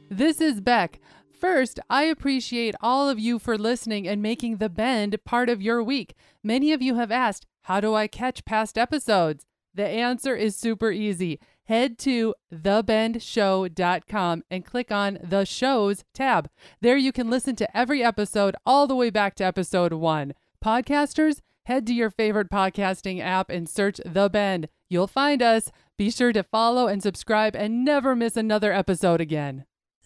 This 0.10 0.42
is 0.42 0.62
Beck. 0.62 1.00
First, 1.40 1.80
I 1.88 2.04
appreciate 2.04 2.74
all 2.82 3.10
of 3.10 3.20
you 3.20 3.38
for 3.38 3.58
listening 3.58 4.08
and 4.08 4.22
making 4.22 4.58
The 4.58 4.70
Bend 4.70 5.18
part 5.24 5.50
of 5.50 5.62
your 5.62 5.84
week. 5.84 6.16
Many 6.42 6.74
of 6.74 6.82
you 6.82 6.96
have 6.96 7.12
asked, 7.12 7.46
How 7.64 7.80
do 7.80 7.94
I 7.94 8.08
catch 8.08 8.44
past 8.44 8.78
episodes? 8.78 9.46
The 9.74 9.86
answer 9.86 10.36
is 10.36 10.56
super 10.56 10.90
easy. 10.92 11.40
Head 11.66 12.00
to 12.00 12.34
thebendshow.com 12.52 14.44
and 14.50 14.66
click 14.66 14.92
on 14.92 15.20
the 15.22 15.46
shows 15.46 16.04
tab. 16.14 16.50
There 16.82 16.98
you 16.98 17.12
can 17.12 17.30
listen 17.30 17.56
to 17.58 17.78
every 17.78 18.02
episode 18.02 18.56
all 18.66 18.88
the 18.88 18.96
way 18.96 19.12
back 19.12 19.36
to 19.36 19.44
episode 19.44 19.94
one. 19.94 20.34
Podcasters, 20.64 21.42
head 21.66 21.86
to 21.86 21.94
your 21.94 22.10
favorite 22.10 22.50
podcasting 22.50 23.22
app 23.22 23.52
and 23.52 23.70
search 23.70 24.02
The 24.04 24.28
Bend. 24.30 24.70
You'll 24.90 25.06
find 25.06 25.44
us. 25.44 25.72
Be 25.98 26.10
sure 26.10 26.34
to 26.34 26.42
follow 26.42 26.88
and 26.88 27.04
subscribe 27.04 27.56
and 27.56 27.86
never 27.86 28.16
miss 28.16 28.38
another 28.38 28.74
episode 28.74 29.22
again. 29.22 29.66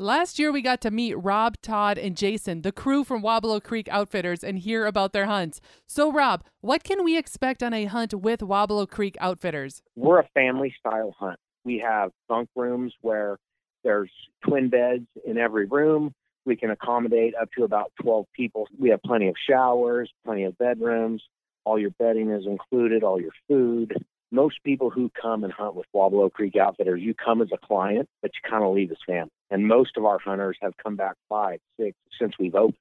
Last 0.00 0.38
year, 0.38 0.52
we 0.52 0.62
got 0.62 0.80
to 0.82 0.92
meet 0.92 1.14
Rob, 1.14 1.56
Todd, 1.60 1.98
and 1.98 2.16
Jason, 2.16 2.62
the 2.62 2.70
crew 2.70 3.02
from 3.02 3.20
Weaubleau 3.20 3.60
Creek 3.60 3.88
Outfitters, 3.90 4.44
and 4.44 4.56
hear 4.56 4.86
about 4.86 5.12
their 5.12 5.26
hunts. 5.26 5.60
So, 5.88 6.12
Rob, 6.12 6.44
what 6.60 6.84
can 6.84 7.02
we 7.02 7.18
expect 7.18 7.64
on 7.64 7.74
a 7.74 7.86
hunt 7.86 8.14
with 8.14 8.38
Weaubleau 8.38 8.88
Creek 8.88 9.16
Outfitters? 9.18 9.82
We're 9.96 10.20
a 10.20 10.28
family 10.34 10.72
style 10.78 11.16
hunt. 11.18 11.40
We 11.64 11.78
have 11.84 12.12
bunk 12.28 12.48
rooms 12.54 12.94
where 13.00 13.38
there's 13.82 14.12
twin 14.46 14.68
beds 14.68 15.08
in 15.26 15.36
every 15.36 15.66
room. 15.66 16.14
We 16.46 16.54
can 16.54 16.70
accommodate 16.70 17.34
up 17.34 17.48
to 17.58 17.64
about 17.64 17.90
12 18.00 18.26
people. 18.36 18.68
We 18.78 18.90
have 18.90 19.02
plenty 19.02 19.26
of 19.26 19.34
showers, 19.50 20.08
plenty 20.24 20.44
of 20.44 20.56
bedrooms. 20.58 21.24
All 21.64 21.76
your 21.76 21.90
bedding 21.98 22.30
is 22.30 22.46
included, 22.46 23.02
all 23.02 23.20
your 23.20 23.32
food 23.48 23.94
most 24.30 24.62
people 24.64 24.90
who 24.90 25.10
come 25.20 25.44
and 25.44 25.52
hunt 25.52 25.74
with 25.74 25.86
Weaubleau 25.94 26.32
Creek 26.32 26.56
Outfitters, 26.56 27.00
you 27.02 27.14
come 27.14 27.42
as 27.42 27.48
a 27.52 27.58
client, 27.66 28.08
but 28.22 28.30
you 28.34 28.40
kind 28.48 28.64
of 28.64 28.74
leave 28.74 28.90
as 28.90 28.96
family. 29.06 29.30
And 29.50 29.66
most 29.66 29.96
of 29.96 30.04
our 30.04 30.18
hunters 30.18 30.58
have 30.60 30.74
come 30.82 30.96
back 30.96 31.14
five, 31.28 31.60
six 31.80 31.96
since 32.20 32.34
we've 32.38 32.54
opened. 32.54 32.76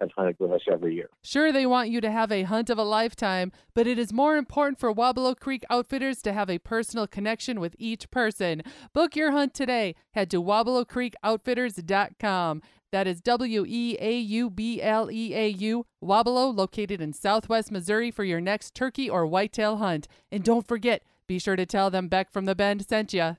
Have 0.00 0.10
hunted 0.16 0.36
with 0.40 0.50
us 0.50 0.62
every 0.68 0.96
year. 0.96 1.08
Sure, 1.22 1.52
they 1.52 1.64
want 1.64 1.90
you 1.90 2.00
to 2.00 2.10
have 2.10 2.32
a 2.32 2.42
hunt 2.42 2.70
of 2.70 2.78
a 2.78 2.82
lifetime, 2.82 3.52
but 3.72 3.86
it 3.86 4.00
is 4.00 4.12
more 4.12 4.36
important 4.36 4.80
for 4.80 4.92
Weaubleau 4.92 5.38
Creek 5.38 5.62
Outfitters 5.70 6.20
to 6.22 6.32
have 6.32 6.50
a 6.50 6.58
personal 6.58 7.06
connection 7.06 7.60
with 7.60 7.76
each 7.78 8.10
person. 8.10 8.64
Book 8.92 9.14
your 9.14 9.30
hunt 9.30 9.54
today. 9.54 9.94
Head 10.10 10.28
to 10.32 10.42
WeaubleauCreekOutfitters.com. 10.42 12.62
That 12.92 13.06
is 13.06 13.22
W 13.22 13.64
E 13.66 13.96
A 13.98 14.18
U 14.18 14.50
B 14.50 14.82
L 14.82 15.10
E 15.10 15.34
A 15.34 15.48
U, 15.48 15.86
Weaubleau, 16.04 16.54
located 16.54 17.00
in 17.00 17.14
southwest 17.14 17.72
Missouri 17.72 18.10
for 18.10 18.22
your 18.22 18.40
next 18.40 18.74
turkey 18.74 19.08
or 19.08 19.26
whitetail 19.26 19.78
hunt. 19.78 20.06
And 20.30 20.44
don't 20.44 20.68
forget, 20.68 21.02
be 21.26 21.38
sure 21.38 21.56
to 21.56 21.64
tell 21.64 21.88
them 21.88 22.08
Beck 22.08 22.30
from 22.30 22.44
the 22.44 22.54
Bend 22.54 22.86
sent 22.86 23.14
you. 23.14 23.38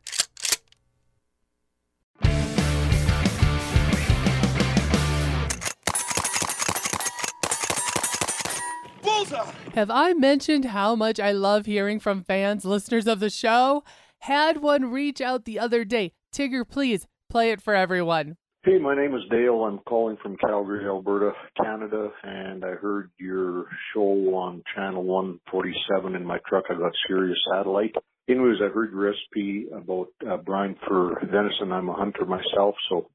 Have 9.75 9.91
I 9.91 10.13
mentioned 10.13 10.65
how 10.65 10.95
much 10.95 11.19
I 11.19 11.31
love 11.31 11.67
hearing 11.67 11.99
from 11.99 12.23
fans, 12.23 12.65
listeners 12.65 13.05
of 13.05 13.19
the 13.19 13.29
show? 13.29 13.83
Had 14.21 14.61
one 14.61 14.91
reach 14.91 15.21
out 15.21 15.45
the 15.45 15.59
other 15.59 15.85
day. 15.85 16.13
Tigger, 16.33 16.67
please 16.67 17.05
play 17.29 17.51
it 17.51 17.61
for 17.61 17.75
everyone. 17.75 18.37
Hey, 18.65 18.77
my 18.77 18.93
name 18.93 19.15
is 19.15 19.23
Dale. 19.31 19.63
I'm 19.63 19.79
calling 19.79 20.17
from 20.21 20.35
Calgary, 20.37 20.85
Alberta, 20.85 21.31
Canada, 21.63 22.09
and 22.23 22.65
I 22.65 22.71
heard 22.71 23.09
your 23.17 23.67
show 23.93 24.35
on 24.35 24.63
channel 24.75 25.03
147 25.05 26.13
in 26.15 26.25
my 26.25 26.39
truck. 26.45 26.65
I 26.69 26.75
got 26.75 26.91
Sirius 27.07 27.39
Satellite. 27.53 27.95
Anyways, 28.29 28.57
I 28.61 28.67
heard 28.67 28.91
your 28.91 29.11
recipe 29.11 29.67
about 29.73 30.09
uh, 30.29 30.37
brine 30.37 30.75
for 30.85 31.21
venison. 31.31 31.71
I'm 31.71 31.89
a 31.89 31.93
hunter 31.93 32.25
myself, 32.25 32.75
so 32.89 33.09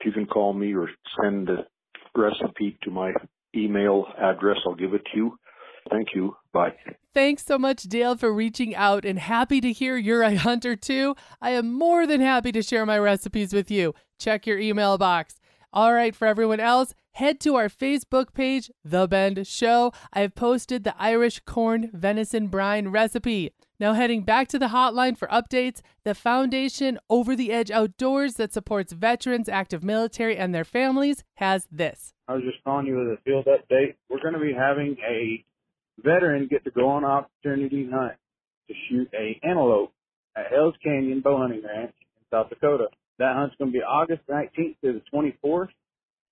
if 0.00 0.06
you 0.06 0.12
can 0.12 0.26
call 0.26 0.52
me 0.52 0.74
or 0.74 0.88
send 1.22 1.48
the 1.48 1.66
recipe 2.16 2.78
to 2.84 2.90
my 2.90 3.12
email 3.56 4.06
address, 4.18 4.58
I'll 4.66 4.76
give 4.76 4.94
it 4.94 5.02
to 5.12 5.16
you. 5.16 5.38
Thank 5.90 6.08
you. 6.14 6.36
Bye. 6.52 6.74
Thanks 7.14 7.44
so 7.44 7.58
much, 7.58 7.84
Dale, 7.84 8.16
for 8.16 8.32
reaching 8.32 8.74
out 8.74 9.04
and 9.04 9.18
happy 9.18 9.60
to 9.60 9.72
hear 9.72 9.96
you're 9.96 10.22
a 10.22 10.36
hunter 10.36 10.76
too. 10.76 11.16
I 11.40 11.50
am 11.50 11.72
more 11.72 12.06
than 12.06 12.20
happy 12.20 12.52
to 12.52 12.62
share 12.62 12.86
my 12.86 12.98
recipes 12.98 13.52
with 13.52 13.70
you. 13.70 13.94
Check 14.18 14.46
your 14.46 14.58
email 14.58 14.98
box. 14.98 15.40
All 15.72 15.92
right, 15.92 16.14
for 16.14 16.26
everyone 16.26 16.60
else, 16.60 16.94
head 17.12 17.40
to 17.40 17.56
our 17.56 17.68
Facebook 17.68 18.32
page, 18.32 18.70
The 18.84 19.06
Bend 19.06 19.46
Show. 19.46 19.92
I 20.12 20.20
have 20.20 20.34
posted 20.34 20.84
the 20.84 20.94
Irish 20.98 21.40
corn 21.40 21.90
venison 21.92 22.48
brine 22.48 22.88
recipe. 22.88 23.52
Now, 23.80 23.92
heading 23.92 24.22
back 24.22 24.48
to 24.48 24.58
the 24.58 24.68
hotline 24.68 25.16
for 25.16 25.28
updates, 25.28 25.82
the 26.04 26.14
foundation 26.14 26.98
Over 27.08 27.36
the 27.36 27.52
Edge 27.52 27.70
Outdoors 27.70 28.34
that 28.34 28.52
supports 28.52 28.92
veterans, 28.92 29.48
active 29.48 29.84
military, 29.84 30.36
and 30.36 30.52
their 30.54 30.64
families 30.64 31.22
has 31.34 31.68
this. 31.70 32.12
I 32.26 32.34
was 32.34 32.42
just 32.42 32.62
calling 32.64 32.86
you 32.86 32.96
with 32.96 33.08
a 33.08 33.18
field 33.24 33.46
update. 33.46 33.94
We're 34.08 34.20
going 34.20 34.34
to 34.34 34.40
be 34.40 34.52
having 34.52 34.96
a 35.08 35.44
veteran 36.02 36.48
get 36.48 36.64
to 36.64 36.70
go 36.70 36.88
on 36.88 37.04
opportunity 37.04 37.86
hunt 37.92 38.14
to 38.68 38.74
shoot 38.88 39.08
a 39.14 39.38
antelope 39.46 39.92
at 40.36 40.46
Hell's 40.52 40.74
Canyon 40.82 41.20
Bow 41.20 41.38
Hunting 41.38 41.62
Ranch 41.62 41.94
in 42.00 42.24
South 42.30 42.50
Dakota. 42.50 42.88
That 43.18 43.34
hunt's 43.34 43.56
going 43.58 43.72
to 43.72 43.78
be 43.78 43.82
August 43.82 44.22
19th 44.28 44.76
to 44.84 44.92
the 44.92 45.02
24th. 45.12 45.70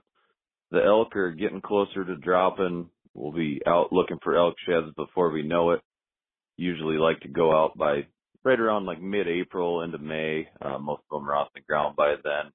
the 0.71 0.83
elk 0.83 1.15
are 1.15 1.33
getting 1.33 1.61
closer 1.61 2.03
to 2.03 2.15
dropping. 2.15 2.89
We'll 3.13 3.31
be 3.31 3.61
out 3.67 3.93
looking 3.93 4.17
for 4.23 4.35
elk 4.35 4.55
sheds 4.67 4.91
before 4.95 5.29
we 5.29 5.43
know 5.43 5.69
it. 5.69 5.81
Usually 6.57 6.97
like 6.97 7.19
to 7.19 7.27
go 7.27 7.55
out 7.55 7.77
by 7.77 8.07
right 8.43 8.59
around 8.59 8.87
like 8.87 8.99
mid-April 8.99 9.83
into 9.83 9.99
May. 9.99 10.47
Uh, 10.59 10.79
most 10.79 11.03
of 11.11 11.21
them 11.21 11.29
are 11.29 11.35
off 11.35 11.49
the 11.53 11.61
ground 11.61 11.95
by 11.95 12.15
then. 12.23 12.51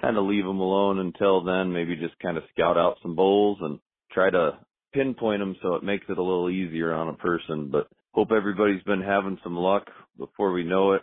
Kind 0.00 0.16
of 0.16 0.24
leave 0.24 0.46
them 0.46 0.60
alone 0.60 0.98
until 0.98 1.44
then. 1.44 1.74
Maybe 1.74 1.94
just 1.94 2.18
kind 2.20 2.38
of 2.38 2.44
scout 2.54 2.78
out 2.78 2.96
some 3.02 3.14
bulls 3.14 3.58
and 3.60 3.78
try 4.12 4.30
to 4.30 4.58
pinpoint 4.92 5.40
them 5.40 5.56
so 5.62 5.74
it 5.74 5.82
makes 5.82 6.04
it 6.08 6.18
a 6.18 6.22
little 6.22 6.50
easier 6.50 6.92
on 6.92 7.08
a 7.08 7.14
person. 7.14 7.68
But 7.70 7.88
hope 8.12 8.32
everybody's 8.32 8.82
been 8.82 9.02
having 9.02 9.38
some 9.42 9.56
luck 9.56 9.84
before 10.18 10.52
we 10.52 10.64
know 10.64 10.92
it. 10.92 11.02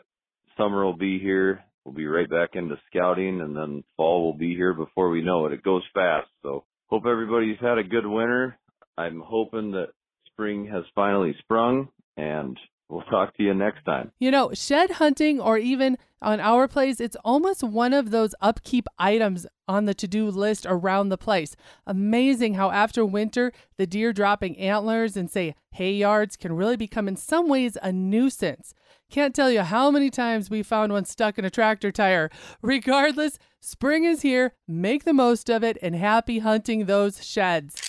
Summer 0.57 0.83
will 0.83 0.97
be 0.97 1.19
here. 1.19 1.63
We'll 1.85 1.95
be 1.95 2.07
right 2.07 2.29
back 2.29 2.49
into 2.53 2.75
scouting 2.89 3.39
and 3.41 3.55
then 3.55 3.83
fall 3.95 4.23
will 4.25 4.37
be 4.37 4.53
here 4.53 4.73
before 4.73 5.09
we 5.09 5.21
know 5.21 5.45
it. 5.45 5.53
It 5.53 5.63
goes 5.63 5.83
fast. 5.93 6.27
So 6.43 6.65
hope 6.87 7.05
everybody's 7.05 7.59
had 7.61 7.77
a 7.77 7.83
good 7.83 8.05
winter. 8.05 8.57
I'm 8.97 9.21
hoping 9.25 9.71
that 9.71 9.89
spring 10.25 10.67
has 10.71 10.83
finally 10.95 11.35
sprung 11.39 11.87
and 12.17 12.57
we'll 12.89 13.01
talk 13.03 13.35
to 13.37 13.43
you 13.43 13.53
next 13.53 13.83
time. 13.83 14.11
You 14.19 14.31
know, 14.31 14.51
shed 14.53 14.91
hunting 14.91 15.39
or 15.39 15.57
even 15.57 15.97
on 16.21 16.39
our 16.39 16.67
place, 16.67 16.99
it's 16.99 17.17
almost 17.23 17.63
one 17.63 17.93
of 17.93 18.09
those 18.09 18.33
upkeep 18.41 18.87
items 18.97 19.45
on 19.67 19.85
the 19.85 19.93
to 19.93 20.07
do 20.07 20.29
list 20.29 20.65
around 20.67 21.09
the 21.09 21.17
place. 21.17 21.55
Amazing 21.85 22.55
how 22.55 22.71
after 22.71 23.05
winter, 23.05 23.51
the 23.77 23.85
deer 23.85 24.13
dropping 24.13 24.57
antlers 24.57 25.15
and 25.15 25.29
say 25.29 25.55
hay 25.71 25.93
yards 25.93 26.35
can 26.35 26.53
really 26.53 26.77
become 26.77 27.07
in 27.07 27.15
some 27.15 27.47
ways 27.47 27.77
a 27.83 27.91
nuisance. 27.91 28.73
Can't 29.09 29.35
tell 29.35 29.51
you 29.51 29.61
how 29.61 29.89
many 29.91 30.09
times 30.09 30.49
we 30.49 30.63
found 30.63 30.91
one 30.91 31.05
stuck 31.05 31.37
in 31.37 31.45
a 31.45 31.49
tractor 31.49 31.91
tire. 31.91 32.29
Regardless, 32.61 33.39
spring 33.61 34.03
is 34.03 34.21
here, 34.21 34.53
make 34.67 35.05
the 35.05 35.13
most 35.13 35.49
of 35.49 35.63
it, 35.63 35.77
and 35.81 35.95
happy 35.95 36.39
hunting 36.39 36.85
those 36.85 37.25
sheds. 37.25 37.86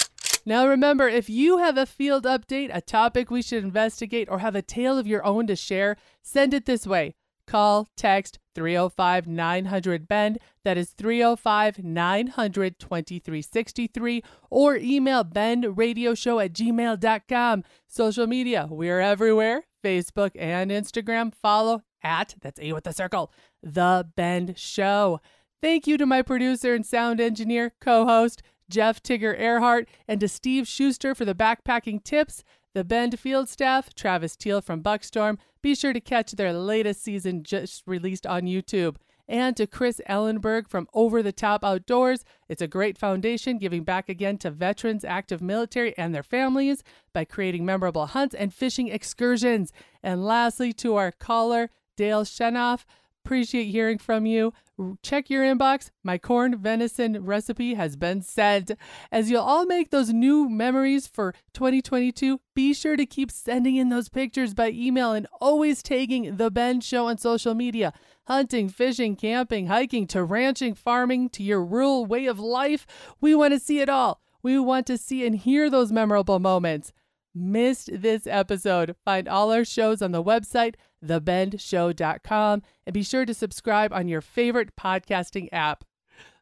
Now, 0.48 0.66
remember, 0.66 1.06
if 1.06 1.28
you 1.28 1.58
have 1.58 1.76
a 1.76 1.84
field 1.84 2.24
update, 2.24 2.70
a 2.72 2.80
topic 2.80 3.30
we 3.30 3.42
should 3.42 3.62
investigate, 3.62 4.30
or 4.30 4.38
have 4.38 4.54
a 4.54 4.62
tale 4.62 4.96
of 4.96 5.06
your 5.06 5.22
own 5.22 5.46
to 5.48 5.54
share, 5.54 5.98
send 6.22 6.54
it 6.54 6.64
this 6.64 6.87
way. 6.87 7.16
Call, 7.46 7.87
text 7.96 8.38
305 8.54 9.26
900 9.26 10.08
BEND, 10.08 10.38
that 10.64 10.78
is 10.78 10.92
305 10.92 11.84
900 11.84 12.78
2363, 12.78 14.22
or 14.48 14.76
email 14.76 15.22
bendradioshow 15.22 16.42
at 16.42 16.54
gmail.com. 16.54 17.64
Social 17.87 18.26
media, 18.26 18.68
we're 18.70 19.00
everywhere 19.00 19.64
Facebook 19.84 20.30
and 20.34 20.70
Instagram. 20.70 21.34
Follow 21.34 21.82
at, 22.02 22.37
that's 22.40 22.58
A 22.58 22.72
with 22.72 22.84
the 22.84 22.94
circle, 22.94 23.30
The 23.62 24.08
Bend 24.16 24.56
Show. 24.56 25.20
Thank 25.61 25.87
you 25.87 25.98
to 25.98 26.06
my 26.06 26.22
producer 26.22 26.74
and 26.74 26.87
sound 26.87 27.20
engineer, 27.20 27.74
co 27.82 28.06
host, 28.06 28.42
Jeff 28.68 29.02
Tigger 29.02 29.38
Earhart, 29.38 29.88
and 30.07 30.20
to 30.20 30.28
Steve 30.28 30.66
Schuster 30.68 31.14
for 31.14 31.24
the 31.24 31.35
backpacking 31.35 32.02
tips. 32.02 32.44
The 32.74 32.85
Bend 32.85 33.18
field 33.18 33.48
staff, 33.48 33.94
Travis 33.94 34.37
Teal 34.37 34.61
from 34.61 34.83
Buckstorm, 34.83 35.38
be 35.62 35.74
sure 35.74 35.92
to 35.92 36.00
catch 36.00 36.33
their 36.33 36.52
latest 36.52 37.02
season 37.02 37.42
just 37.42 37.83
released 37.87 38.26
on 38.26 38.42
YouTube. 38.42 38.96
And 39.28 39.57
to 39.59 39.66
Chris 39.66 40.00
Ellenberg 40.09 40.68
from 40.68 40.88
Over 40.94 41.22
the 41.22 41.33
Top 41.33 41.62
Outdoors, 41.62 42.24
it's 42.48 42.62
a 42.62 42.66
great 42.66 42.96
foundation 42.96 43.59
giving 43.59 43.85
back 43.85 44.09
again 44.09 44.38
to 44.38 44.50
veterans, 44.50 45.04
active 45.04 45.42
military, 45.42 45.96
and 45.98 46.14
their 46.14 46.22
families 46.22 46.83
by 47.12 47.26
creating 47.26 47.66
memorable 47.66 48.07
hunts 48.07 48.35
and 48.35 48.54
fishing 48.54 48.88
excursions. 48.88 49.70
And 50.02 50.24
lastly, 50.24 50.72
to 50.74 50.96
our 50.96 51.12
caller, 51.12 51.70
Dale 51.96 52.24
Shenoff, 52.24 52.85
appreciate 53.28 53.66
hearing 53.66 53.98
from 53.98 54.24
you. 54.24 54.54
Check 55.02 55.28
your 55.28 55.44
inbox. 55.44 55.90
My 56.02 56.16
corn 56.16 56.56
venison 56.56 57.26
recipe 57.26 57.74
has 57.74 57.94
been 57.94 58.22
sent. 58.22 58.70
As 59.12 59.30
you'll 59.30 59.42
all 59.42 59.66
make 59.66 59.90
those 59.90 60.14
new 60.14 60.48
memories 60.48 61.06
for 61.06 61.34
2022, 61.52 62.40
be 62.54 62.72
sure 62.72 62.96
to 62.96 63.04
keep 63.04 63.30
sending 63.30 63.76
in 63.76 63.90
those 63.90 64.08
pictures 64.08 64.54
by 64.54 64.70
email 64.70 65.12
and 65.12 65.26
always 65.42 65.82
tagging 65.82 66.38
The 66.38 66.50
Bend 66.50 66.82
Show 66.82 67.08
on 67.08 67.18
social 67.18 67.54
media. 67.54 67.92
Hunting, 68.28 68.70
fishing, 68.70 69.14
camping, 69.14 69.66
hiking, 69.66 70.06
to 70.06 70.24
ranching, 70.24 70.74
farming, 70.74 71.28
to 71.30 71.42
your 71.42 71.62
rural 71.62 72.06
way 72.06 72.24
of 72.24 72.40
life. 72.40 72.86
We 73.20 73.34
want 73.34 73.52
to 73.52 73.60
see 73.60 73.80
it 73.80 73.90
all. 73.90 74.22
We 74.42 74.58
want 74.58 74.86
to 74.86 74.96
see 74.96 75.26
and 75.26 75.36
hear 75.36 75.68
those 75.68 75.92
memorable 75.92 76.38
moments. 76.38 76.94
Missed 77.38 77.90
this 77.92 78.27
episode? 78.27 78.96
Find 79.05 79.29
all 79.29 79.53
our 79.53 79.64
shows 79.64 80.03
on 80.03 80.11
the 80.11 80.22
website 80.22 80.74
thebendshow.com, 81.05 82.62
and 82.85 82.94
be 82.94 83.03
sure 83.05 83.24
to 83.24 83.33
subscribe 83.33 83.92
on 83.92 84.09
your 84.09 84.20
favorite 84.20 84.74
podcasting 84.74 85.48
app. 85.53 85.85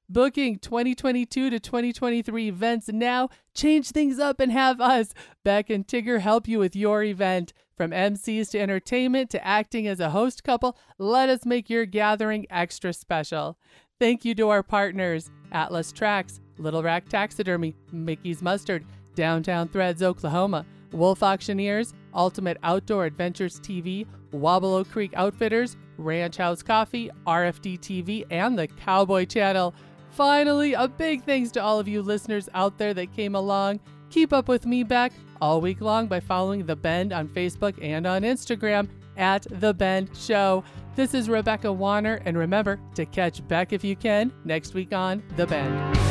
Booking 0.09 0.59
2022 0.59 1.51
to 1.51 1.61
2023 1.61 2.49
events 2.49 2.89
now. 2.89 3.29
Change 3.53 3.91
things 3.91 4.19
up 4.19 4.41
and 4.41 4.51
have 4.53 4.81
us, 4.81 5.13
Beck 5.45 5.69
and 5.69 5.87
Tigger, 5.87 6.21
help 6.21 6.49
you 6.49 6.59
with 6.59 6.75
your 6.75 7.03
event. 7.03 7.53
From 7.77 7.91
MCs 7.91 8.53
to 8.53 8.59
entertainment 8.59 9.29
to 9.31 9.47
acting 9.47 9.87
as 9.87 10.01
a 10.01 10.11
host 10.11 10.45
couple, 10.45 10.79
let 10.97 11.29
us 11.29 11.45
make 11.45 11.69
your 11.69 11.85
gathering 11.85 12.47
extra 12.49 12.95
special. 12.95 13.59
Thank 14.01 14.25
you 14.25 14.35
to 14.37 14.49
our 14.49 14.63
partners 14.63 15.31
Atlas 15.53 15.93
Tracks, 15.93 16.41
Little 16.57 16.83
Rack 16.83 17.11
Taxidermy, 17.11 17.75
Mickey's 17.93 18.41
Mustard, 18.41 18.87
Downtown 19.15 19.69
Threads, 19.69 20.03
Oklahoma, 20.03 20.65
Wolf 20.97 21.23
Auctioneers, 21.23 21.95
Ultimate 22.15 22.59
Outdoor 22.63 23.05
Adventures 23.05 23.61
TV, 23.61 24.07
Weaubleau 24.33 24.89
Creek 24.89 25.13
Outfitters, 25.15 25.77
Ranch 25.99 26.37
House 26.37 26.63
Coffee, 26.63 27.11
RFD 27.27 27.79
TV, 27.79 28.25
and 28.31 28.59
the 28.59 28.67
Cowboy 28.67 29.27
Channel. 29.27 29.75
Finally, 30.11 30.73
a 30.73 30.89
big 30.89 31.25
thanks 31.25 31.51
to 31.53 31.63
all 31.63 31.79
of 31.79 31.87
you 31.87 32.03
listeners 32.03 32.49
out 32.55 32.79
there 32.79 32.95
that 32.95 33.13
came 33.15 33.35
along. 33.35 33.81
Keep 34.11 34.33
up 34.33 34.49
with 34.49 34.67
me 34.67 34.83
back 34.83 35.13
all 35.41 35.61
week 35.61 35.81
long 35.81 36.07
by 36.07 36.21
following 36.21 36.65
The 36.65 36.77
Bend 36.77 37.13
on 37.13 37.29
Facebook 37.29 37.79
and 37.83 38.07
on 38.07 38.23
Instagram 38.23 38.89
at 39.17 39.47
The 39.51 39.75
Bend 39.75 40.11
Show. 40.17 40.65
This 40.95 41.13
is 41.13 41.29
Rebecca 41.29 41.71
Warner, 41.71 42.21
and 42.25 42.39
remember 42.39 42.81
to 42.95 43.05
catch 43.05 43.47
Beck 43.47 43.73
if 43.73 43.85
you 43.85 43.97
can 43.97 44.33
next 44.45 44.73
week 44.73 44.95
on 44.95 45.23
The 45.37 45.47
Bend. 45.47 46.06